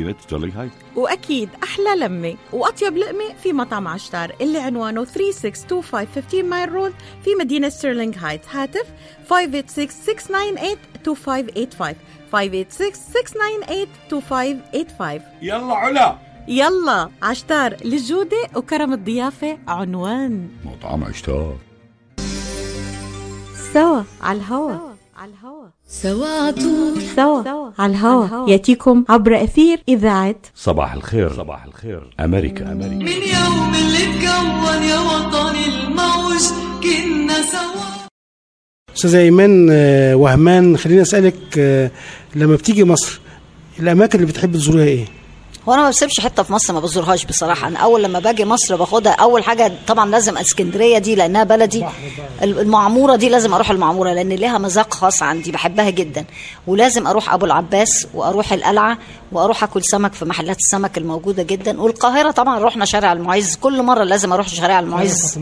مدينة 0.00 0.14
ستيرلينغ 0.20 0.60
هايت. 0.60 0.70
وأكيد 0.96 1.48
أحلى 1.62 1.96
لمة 1.96 2.36
وأطيب 2.52 2.96
لقمة 2.96 3.34
في 3.42 3.52
مطعم 3.52 3.88
عشتار 3.88 4.32
اللي 4.40 4.58
عنوانه 4.58 5.04
3625 5.04 6.44
Mile 6.44 6.72
Road 6.72 6.92
في 7.24 7.30
مدينة 7.40 7.68
ستيرلينغ 7.68 8.14
هايتس 8.18 8.48
هاتف 8.48 8.86
586-698-2585 9.30 9.34
586-698-2585 12.32 15.20
يلا 15.42 15.74
علا. 15.74 16.16
يلا 16.48 17.10
عشتار 17.22 17.76
للجودة 17.84 18.48
وكرم 18.56 18.92
الضيافة 18.92 19.58
عنوان. 19.68 20.48
مطعم 20.64 21.04
عشتار. 21.04 21.56
سوا 23.72 24.02
على 24.22 24.38
الهوا. 24.38 24.89
على 25.20 25.30
الهوا. 25.32 25.68
سوا. 25.88 26.26
عطول 26.26 27.02
سوا. 27.16 27.70
على 27.78 27.92
الهوا. 27.92 28.50
يأتيكم 28.50 29.04
عبر 29.08 29.44
أثير 29.44 29.82
إذاعة 29.88 30.34
صباح 30.54 30.92
الخير. 30.92 31.32
صباح 31.32 31.64
الخير. 31.64 32.14
أمريكا. 32.20 32.72
أمريكا. 32.72 32.94
من 32.94 33.08
يوم 33.08 33.74
اللي 33.74 33.98
اتكون 33.98 34.82
يا 34.82 34.98
وطني 34.98 35.66
الموج 35.66 36.42
كنا 36.82 37.42
سوا. 37.42 38.06
استاذه 38.96 39.18
ايمان 39.18 39.68
آه، 39.70 40.14
وهمان 40.16 40.76
خليني 40.76 41.02
أسألك 41.02 41.58
آه، 41.58 41.90
لما 42.34 42.56
بتيجي 42.56 42.84
مصر 42.84 43.20
الأماكن 43.80 44.18
اللي 44.18 44.32
بتحب 44.32 44.52
تزورها 44.52 44.84
إيه؟ 44.84 45.04
هو 45.68 45.74
أنا 45.74 45.82
ما 45.82 45.88
بسيبش 45.88 46.20
حتة 46.20 46.42
في 46.42 46.52
مصر 46.52 46.72
ما 46.72 46.80
بزورهاش 46.80 47.24
بصراحة. 47.24 47.68
أنا 47.68 47.78
أول 47.78 48.02
لما 48.02 48.18
باجي 48.18 48.44
مصر 48.44 48.76
باخدها 48.76 49.12
أول 49.12 49.44
حاجة 49.44 49.72
طبعا 49.86 50.10
لازم 50.10 50.38
اسكندرية 50.38 50.98
دي 50.98 51.14
لأنها 51.14 51.44
بلدي. 51.44 51.84
المعمورة 52.42 53.16
دي 53.16 53.28
لازم 53.28 53.54
أروح 53.54 53.70
المعمورة 53.70 54.12
لأن 54.12 54.28
ليها 54.28 54.58
مذاق 54.58 54.94
خاص 54.94 55.22
عندي 55.22 55.52
بحبها 55.52 55.90
جدا. 55.90 56.24
ولازم 56.66 57.06
أروح 57.06 57.32
أبو 57.34 57.46
العباس 57.46 58.06
وأروح 58.14 58.52
القلعة 58.52 58.98
وأروح 59.32 59.62
أكل 59.62 59.84
سمك 59.84 60.12
في 60.12 60.24
محلات 60.24 60.56
السمك 60.58 60.98
الموجودة 60.98 61.42
جدا. 61.42 61.80
والقاهرة 61.80 62.30
طبعا 62.30 62.58
رحنا 62.58 62.84
شارع 62.84 63.12
المعز. 63.12 63.56
كل 63.56 63.82
مرة 63.82 64.04
لازم 64.04 64.32
أروح 64.32 64.48
شارع 64.48 64.80
المعز. 64.80 65.38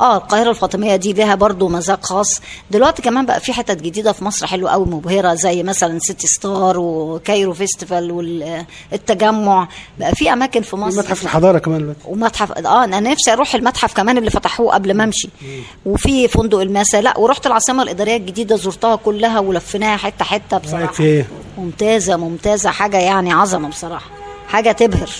آه 0.00 0.16
القاهرة 0.16 0.50
الفاطمية 0.50 0.96
دي 0.96 1.12
لها 1.12 1.34
برضو 1.34 1.68
مذاق 1.68 2.06
خاص. 2.06 2.40
دلوقتي 2.70 3.02
كمان 3.02 3.26
بقى 3.26 3.40
في 3.40 3.52
حتت 3.52 3.82
جديدة 3.82 4.12
في 4.12 4.24
مصر 4.24 4.46
حلوة 4.46 4.70
قوي 4.70 4.86
مبهرة 4.86 5.34
زي 5.34 5.62
مثلا 5.62 5.98
سيتي 5.98 6.26
ستار 6.26 6.78
وكايرو 6.78 7.52
فيستيفال 7.52 8.10
والتجمع. 8.92 9.65
بقى 9.98 10.14
في 10.14 10.32
أماكن 10.32 10.62
في 10.62 10.76
مصر 10.76 10.98
متحف 10.98 11.22
الحضارة 11.22 11.58
كمان 11.58 11.80
دلوقتي. 11.80 12.00
ومتحف 12.04 12.52
آه 12.52 12.84
أنا 12.84 13.00
نفسي 13.00 13.32
أروح 13.32 13.54
المتحف 13.54 13.94
كمان 13.94 14.18
اللي 14.18 14.30
فتحوه 14.30 14.74
قبل 14.74 14.94
ما 14.94 15.04
أمشي. 15.04 15.28
وفي 15.86 16.28
فندق 16.28 16.58
الماسة. 16.60 17.00
لا 17.00 17.18
ورحت 17.18 17.46
العاصمة 17.46 17.82
الإدارية 17.82 18.16
الجديدة 18.16 18.56
زرتها 18.56 18.96
كلها 18.96 19.38
ولفيناها 19.40 19.96
حتة 19.96 20.24
حتة 20.24 20.58
بصراحة. 20.58 21.04
إيه؟ 21.04 21.26
ممتازة 21.58 22.16
ممتازة 22.16 22.70
حاجة 22.70 22.96
يعني 22.96 23.32
عظمة 23.32 23.68
بصراحة. 23.68 24.10
حاجة 24.48 24.72
تبهر. 24.72 25.10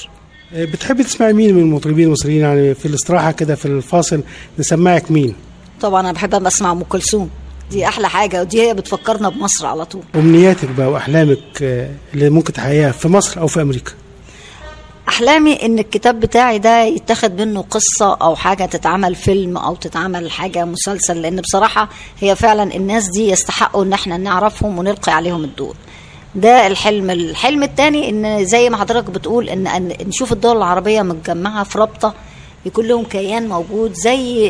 آه، 0.55 0.65
بتحبي 0.65 1.05
تسمعي 1.05 1.33
مين 1.33 1.55
من 1.55 1.61
المطربين 1.63 2.07
المصريين؟ 2.07 2.41
يعني 2.41 2.75
في 2.75 2.87
الاستراحة 2.87 3.33
كده 3.33 3.55
في 3.55 3.67
الفاصل 3.67 4.23
نسمعك 4.59 5.11
مين؟ 5.11 5.35
طبعا 5.81 6.01
أنا 6.01 6.13
بحب 6.13 6.47
أسمع 6.47 6.73
أم 6.73 6.83
كلثوم. 6.83 7.31
دي 7.71 7.89
أحلى 7.89 8.09
حاجة 8.09 8.41
ودي 8.41 8.63
هي 8.63 8.75
بتفكرنا 8.75 9.29
بمصر 9.29 9.67
على 9.67 9.85
طول. 9.85 10.03
أمنياتك 10.15 10.69
بقى 10.69 10.91
وأحلامك 10.91 11.39
آه، 11.63 11.91
اللي 12.15 12.31
ممكن 12.31 12.53
تحققيها 12.53 12.93
في 12.93 13.09
مصر 13.09 13.41
أو 13.41 13.47
في 13.47 13.63
أمريكا؟ 13.63 13.93
أحلامي 15.17 15.53
إن 15.67 15.79
الكتاب 15.79 16.21
بتاعي 16.21 16.59
ده 16.59 16.83
يتاخد 16.83 17.41
منه 17.41 17.65
قصة 17.71 18.15
أو 18.15 18.37
حاجة 18.37 18.65
تتعمل 18.65 19.15
فيلم 19.15 19.57
أو 19.57 19.75
تتعمل 19.75 20.31
حاجة 20.31 20.65
مسلسل 20.65 21.23
لأن 21.23 21.41
بصراحة 21.41 21.89
هي 22.21 22.37
فعلا 22.37 22.75
الناس 22.75 23.09
دي 23.09 23.29
يستحقوا 23.31 23.85
إن 23.85 23.93
إحنا 23.93 24.17
نعرفهم 24.17 24.79
ونلقي 24.79 25.13
عليهم 25.13 25.45
الضوء 25.45 25.75
ده 26.35 26.67
الحلم 26.67 27.11
الحلم 27.11 27.63
الثاني 27.63 28.09
إن 28.11 28.45
زي 28.45 28.71
ما 28.71 28.77
حضرتك 28.77 29.11
بتقول 29.11 29.49
إن, 29.49 29.89
نشوف 30.07 30.33
الدول 30.33 30.57
العربية 30.57 31.03
متجمعة 31.03 31.65
في 31.65 31.79
رابطة 31.79 32.15
يكون 32.67 32.87
لهم 32.87 33.05
كيان 33.05 33.49
موجود 33.49 33.93
زي. 33.93 34.47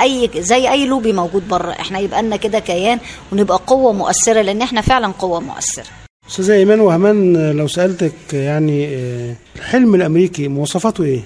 أي 0.00 0.30
زي 0.36 0.70
أي 0.70 0.86
لوبي 0.86 1.12
موجود 1.12 1.48
بره 1.48 1.70
إحنا 1.70 1.98
يبقى 1.98 2.22
لنا 2.22 2.36
كده 2.36 2.58
كيان 2.58 2.98
ونبقى 3.32 3.60
قوة 3.66 3.92
مؤثرة 3.92 4.42
لأن 4.42 4.62
إحنا 4.62 4.80
فعلا 4.80 5.12
قوة 5.18 5.40
مؤثرة 5.40 5.86
استاذه 6.30 6.52
إيمان 6.54 6.80
وهمان 6.80 7.50
لو 7.50 7.66
سألتك 7.68 8.12
يعني 8.32 8.88
آه، 8.96 9.34
الحلم 9.56 9.94
الأمريكي 9.94 10.48
مواصفاته 10.48 11.04
إيه؟ 11.04 11.20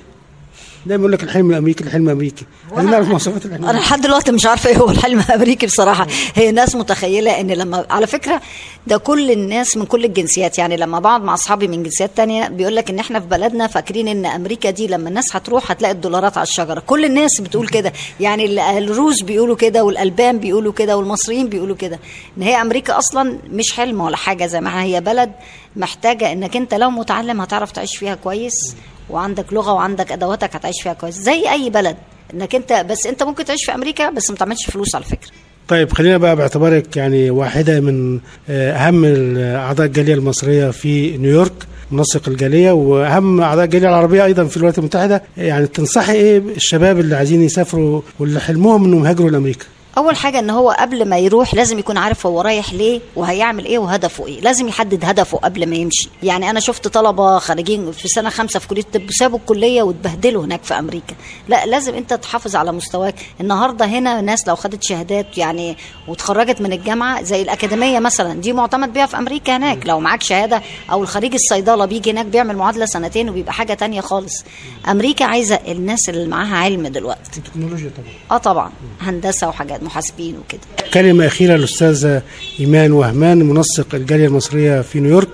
دايما 0.86 1.00
يقول 1.02 1.12
لك 1.12 1.22
الحلم 1.22 1.50
الأمريكي 1.50 1.84
الحلم 1.84 2.06
الأمريكي. 2.06 2.44
عايزين 2.72 2.90
نعرف 2.90 3.08
مواصفات 3.08 3.46
الحلم 3.46 3.64
أنا 3.64 3.78
لحد 3.78 4.00
دلوقتي 4.00 4.32
مش 4.32 4.46
عارفة 4.46 4.70
إيه 4.70 4.76
هو 4.76 4.90
الحلم 4.90 5.18
الأمريكي 5.20 5.66
بصراحة. 5.66 6.06
هي 6.34 6.50
ناس 6.52 6.74
متخيلة 6.76 7.40
إن 7.40 7.50
لما 7.50 7.86
على 7.90 8.06
فكرة 8.06 8.40
ده 8.86 8.96
كل 8.96 9.30
الناس 9.30 9.76
من 9.76 9.84
كل 9.86 10.04
الجنسيات. 10.04 10.58
يعني 10.58 10.76
لما 10.76 10.98
بقعد 11.00 11.22
مع 11.24 11.34
أصحابي 11.34 11.68
من 11.68 11.82
جنسيات 11.82 12.10
تانية 12.16 12.48
بيقول 12.48 12.76
لك 12.76 12.90
إن 12.90 12.98
إحنا 12.98 13.20
في 13.20 13.26
بلدنا 13.26 13.66
فاكرين 13.66 14.08
إن 14.08 14.26
أمريكا 14.26 14.70
دي 14.70 14.86
لما 14.86 15.08
الناس 15.08 15.36
هتروح 15.36 15.70
هتلاقي 15.70 15.92
الدولارات 15.92 16.36
على 16.38 16.46
الشجرة. 16.46 16.80
كل 16.86 17.04
الناس 17.04 17.40
بتقول 17.40 17.68
كده. 17.68 17.92
يعني 18.20 18.46
ال- 18.46 18.58
الروس 18.58 19.22
بيقولوا 19.22 19.56
كده 19.56 19.84
والألبان 19.84 20.38
بيقولوا 20.38 20.72
كده 20.72 20.96
والمصريين 20.96 21.48
بيقولوا 21.48 21.76
كده. 21.76 21.98
إن 22.38 22.42
هي 22.42 22.60
أمريكا 22.60 22.98
أصلا 22.98 23.38
مش 23.50 23.72
حلم 23.72 24.00
ولا 24.00 24.16
حاجة. 24.16 24.46
زي 24.46 24.60
ما 24.60 24.82
هي 24.82 25.00
بلد 25.00 25.32
محتاجة 25.76 26.32
إنك 26.32 26.56
أنت 26.56 26.74
لو 26.74 26.90
متعلم 26.90 27.40
هتعرف 27.40 27.70
تعيش 27.72 27.96
فيها 27.96 28.14
كويس 28.14 28.76
وعندك 29.10 29.52
لغة 29.52 29.72
وعندك 29.72 30.12
أدواتك 30.12 30.56
هتعيش 30.56 30.82
فيها 30.82 30.92
كويس. 30.92 31.14
زي 31.14 31.50
أي 31.52 31.70
بلد 31.70 31.96
إنك 32.34 32.54
أنت 32.54 32.86
بس 32.90 33.06
أنت 33.06 33.22
ممكن 33.22 33.44
تعيش 33.44 33.64
في 33.64 33.74
أمريكا 33.74 34.10
بس 34.10 34.30
ما 34.30 34.36
تعملش 34.36 34.66
فلوس 34.70 34.94
على 34.94 35.04
فكرة. 35.04 35.30
طيب 35.68 35.92
خلينا 35.92 36.16
بقى 36.16 36.36
باعتبارك 36.36 36.96
يعني 36.96 37.30
واحدة 37.30 37.80
من 37.80 38.20
آه، 38.50 38.72
أهم 38.72 39.04
أعضاء 39.38 39.86
الجالية 39.86 40.14
المصرية 40.14 40.70
في 40.70 41.16
نيويورك 41.16 41.52
منسق 41.90 42.28
الجالية 42.28 42.72
وأهم 42.72 43.40
أعضاء 43.40 43.64
الجالية 43.64 43.88
العربية 43.88 44.24
أيضا 44.24 44.44
في 44.44 44.56
الولايات 44.56 44.78
المتحدة. 44.78 45.22
يعني 45.36 45.66
تنصحي 45.66 46.12
إيه 46.12 46.38
الشباب 46.38 46.98
اللي 47.00 47.16
عايزين 47.16 47.42
يسافروا 47.42 48.02
واللي 48.18 48.40
حلمهم 48.40 48.84
إنهم 48.84 49.04
يهاجروا 49.04 49.30
لأمريكا؟ 49.30 49.64
أول 49.98 50.16
حاجة 50.16 50.38
إن 50.38 50.50
هو 50.50 50.70
قبل 50.70 51.08
ما 51.08 51.18
يروح 51.18 51.54
لازم 51.54 51.78
يكون 51.78 51.96
عارف 51.96 52.26
هو 52.26 52.40
رايح 52.40 52.72
ليه 52.72 53.00
وهيعمل 53.16 53.64
إيه 53.64 53.78
وهدفه 53.78 54.26
إيه. 54.26 54.40
لازم 54.40 54.68
يحدد 54.68 55.04
هدفه 55.04 55.38
قبل 55.38 55.66
ما 55.70 55.76
يمشي. 55.76 56.08
يعني 56.22 56.50
أنا 56.50 56.60
شفت 56.60 56.88
طلبة 56.88 57.38
خارجين 57.38 57.92
في 57.92 58.08
سنة 58.08 58.30
خمسة 58.30 58.60
في 58.60 58.68
كلية 58.68 58.82
الطب 58.82 59.10
سابوا 59.10 59.38
الكلية 59.38 59.82
واتبهدلوا 59.82 60.44
هناك 60.44 60.62
في 60.64 60.78
أمريكا. 60.78 61.14
لا 61.48 61.66
لازم 61.66 61.94
أنت 61.94 62.14
تحافظ 62.14 62.56
على 62.56 62.72
مستواك. 62.72 63.14
النهارده 63.40 63.84
هنا 63.86 64.20
ناس 64.20 64.48
لو 64.48 64.56
خدت 64.56 64.82
شهادات 64.82 65.38
يعني 65.38 65.76
وتخرجت 66.08 66.60
من 66.60 66.72
الجامعة 66.72 67.22
زي 67.22 67.42
الأكاديمية 67.42 67.98
مثلا 67.98 68.34
دي 68.40 68.52
معتمد 68.52 68.92
بيها 68.92 69.06
في 69.06 69.16
أمريكا 69.18 69.56
هناك. 69.56 69.86
لو 69.86 70.00
معاك 70.00 70.22
شهادة 70.22 70.62
أو 70.92 71.02
الخريج 71.02 71.34
الصيدلة 71.34 71.84
بيجي 71.84 72.10
هناك 72.10 72.26
بيعمل 72.26 72.56
معادلة 72.56 72.86
سنتين 72.86 73.28
وبيبقى 73.28 73.52
حاجة 73.52 73.74
تانية 73.74 74.00
خالص. 74.00 74.44
أمريكا 74.88 75.24
عايزة 75.24 75.54
الناس 75.68 76.08
اللي 76.08 76.28
معاها 76.28 76.56
علم 76.56 76.86
دلوقتي. 76.86 77.36
التكنولوجيا 77.36 77.90
طبعا. 77.96 78.12
آه 78.30 78.42
طبعا 78.42 78.72
هندسة 79.00 79.48
وحاجات. 79.48 79.81
محاسبين 79.82 80.34
وكده. 80.38 80.60
كلمة 80.94 81.26
أخيرة 81.26 81.56
للأستاذة 81.56 82.22
إيمان 82.60 82.92
وهمان 82.92 83.38
منسق 83.38 83.94
الجالية 83.94 84.26
المصرية 84.26 84.80
في 84.80 85.00
نيويورك 85.00 85.28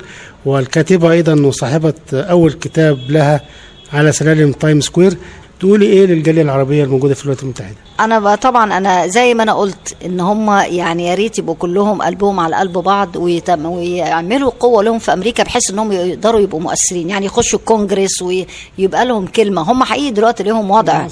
والكاتبة 0.45 1.11
أيضا 1.11 1.41
وصاحبة 1.41 1.95
أول 2.13 2.53
كتاب 2.53 2.99
لها 3.09 3.41
على 3.93 4.13
سلالم 4.13 4.53
تايم 4.53 4.81
سكوير. 4.81 5.17
تقولي 5.61 5.87
إيه 5.87 6.07
للجالية 6.07 6.43
العربية 6.43 6.85
الموجودة 6.85 7.15
في 7.15 7.23
الولايات 7.25 7.43
المتحدة؟ 7.43 7.75
أنا 8.01 8.35
طبعا 8.35 8.79
أنا 8.79 9.07
زي 9.07 9.35
ما 9.35 9.43
أنا 9.43 9.53
قلت 9.55 9.97
إن 10.05 10.21
هم 10.21 10.51
يعني 10.51 11.07
يا 11.07 11.15
ريت 11.15 11.39
يبقوا 11.39 11.55
كلهم 11.55 12.03
قلبهم 12.03 12.41
على 12.41 12.57
قلب 12.57 12.73
بعض 12.79 13.17
ويعملوا 13.17 14.51
قوة 14.61 14.83
لهم 14.83 14.99
في 14.99 15.13
أمريكا 15.13 15.43
بحيث 15.43 15.71
انهم 15.71 15.93
يقدروا 15.93 16.41
يبقوا 16.41 16.61
مؤثرين 16.61 17.11
يعني 17.11 17.27
يخشوا 17.27 17.59
الكونجرس 17.59 18.23
ويبقى 18.23 19.07
لهم 19.07 19.27
كلمة. 19.27 19.63
هم 19.73 19.85
حقيقي 19.85 20.11
دلوقتي 20.11 20.43
ليهم 20.43 20.71
وضع. 20.71 21.07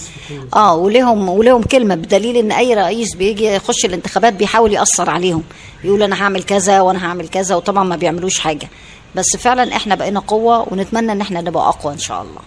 آه 0.55 0.75
وليهم 0.75 1.29
وليهم 1.29 1.63
كلمة 1.63 1.95
بدليل 1.95 2.37
إن 2.37 2.53
أي 2.53 2.75
رئيس 2.75 3.15
بيجي 3.15 3.45
يخش 3.47 3.85
الانتخابات 3.85 4.33
بيحاول 4.33 4.73
يأثر 4.73 5.11
عليهم. 5.11 5.43
يقول 5.85 6.03
أنا 6.03 6.23
هعمل 6.23 6.43
كذا 6.43 6.81
وأنا 6.81 7.07
هعمل 7.07 7.29
كذا 7.29 7.55
وطبعا 7.55 7.85
ما 7.85 7.97
بيعملوش 7.97 8.39
حاجة. 8.39 8.69
بس 9.15 9.37
فعلا 9.39 9.77
إحنا 9.77 9.95
بقينا 9.95 10.21
قوة 10.21 10.67
ونتمنى 10.73 11.13
إن 11.13 11.21
إحنا 11.21 11.41
نبقى 11.41 11.69
أقوى 11.69 11.93
إن 11.93 11.99
شاء 11.99 12.23
الله. 12.23 12.41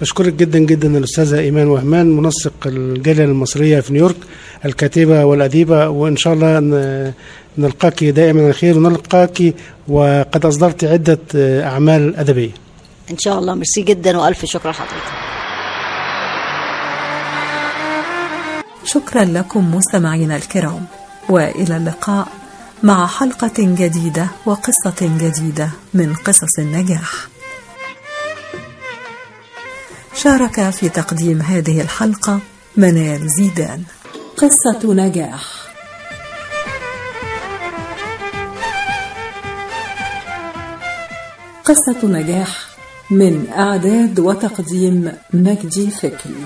بشكرك 0.00 0.32
جدا 0.32 0.58
جدا 0.58 0.98
الأستاذة 0.98 1.38
إيمان 1.38 1.68
وهمان 1.68 2.16
منسق 2.16 2.52
الجالية 2.66 3.24
المصرية 3.24 3.80
في 3.80 3.92
نيويورك 3.92 4.16
الكاتبة 4.64 5.24
والأديبة 5.24 5.88
وإن 5.88 6.16
شاء 6.16 6.32
الله 6.34 7.12
نلقاك 7.58 8.04
دائما 8.04 8.42
على 8.44 8.52
خير 8.52 8.78
ونلقاك 8.78 9.54
وقد 9.88 10.46
أصدرت 10.46 10.84
عدة 10.84 11.18
أعمال 11.66 12.16
أدبية. 12.16 12.50
إن 13.10 13.18
شاء 13.18 13.38
الله. 13.38 13.54
ميرسي 13.54 13.82
جدا 13.82 14.18
وألف 14.18 14.44
شكر 14.44 14.70
لحضرتك 14.70 14.94
شكرا 18.84 19.24
لكم 19.24 19.74
مستمعينا 19.74 20.36
الكرام 20.36 20.84
وإلى 21.28 21.76
اللقاء 21.76 22.28
مع 22.82 23.06
حلقة 23.06 23.52
جديدة 23.58 24.26
وقصة 24.46 24.94
جديدة 25.00 25.70
من 25.94 26.14
قصص 26.14 26.58
النجاح. 26.58 27.28
شارك 30.14 30.70
في 30.70 30.88
تقديم 30.88 31.42
هذه 31.42 31.80
الحلقة 31.80 32.40
منال 32.76 33.28
زيدان. 33.28 33.82
قصة 34.36 34.94
نجاح. 34.94 35.70
قصة 41.64 42.04
نجاح 42.04 42.66
من 43.10 43.46
أعداد 43.56 44.20
وتقديم 44.20 45.12
مجدي 45.32 45.90
فكري. 45.90 46.44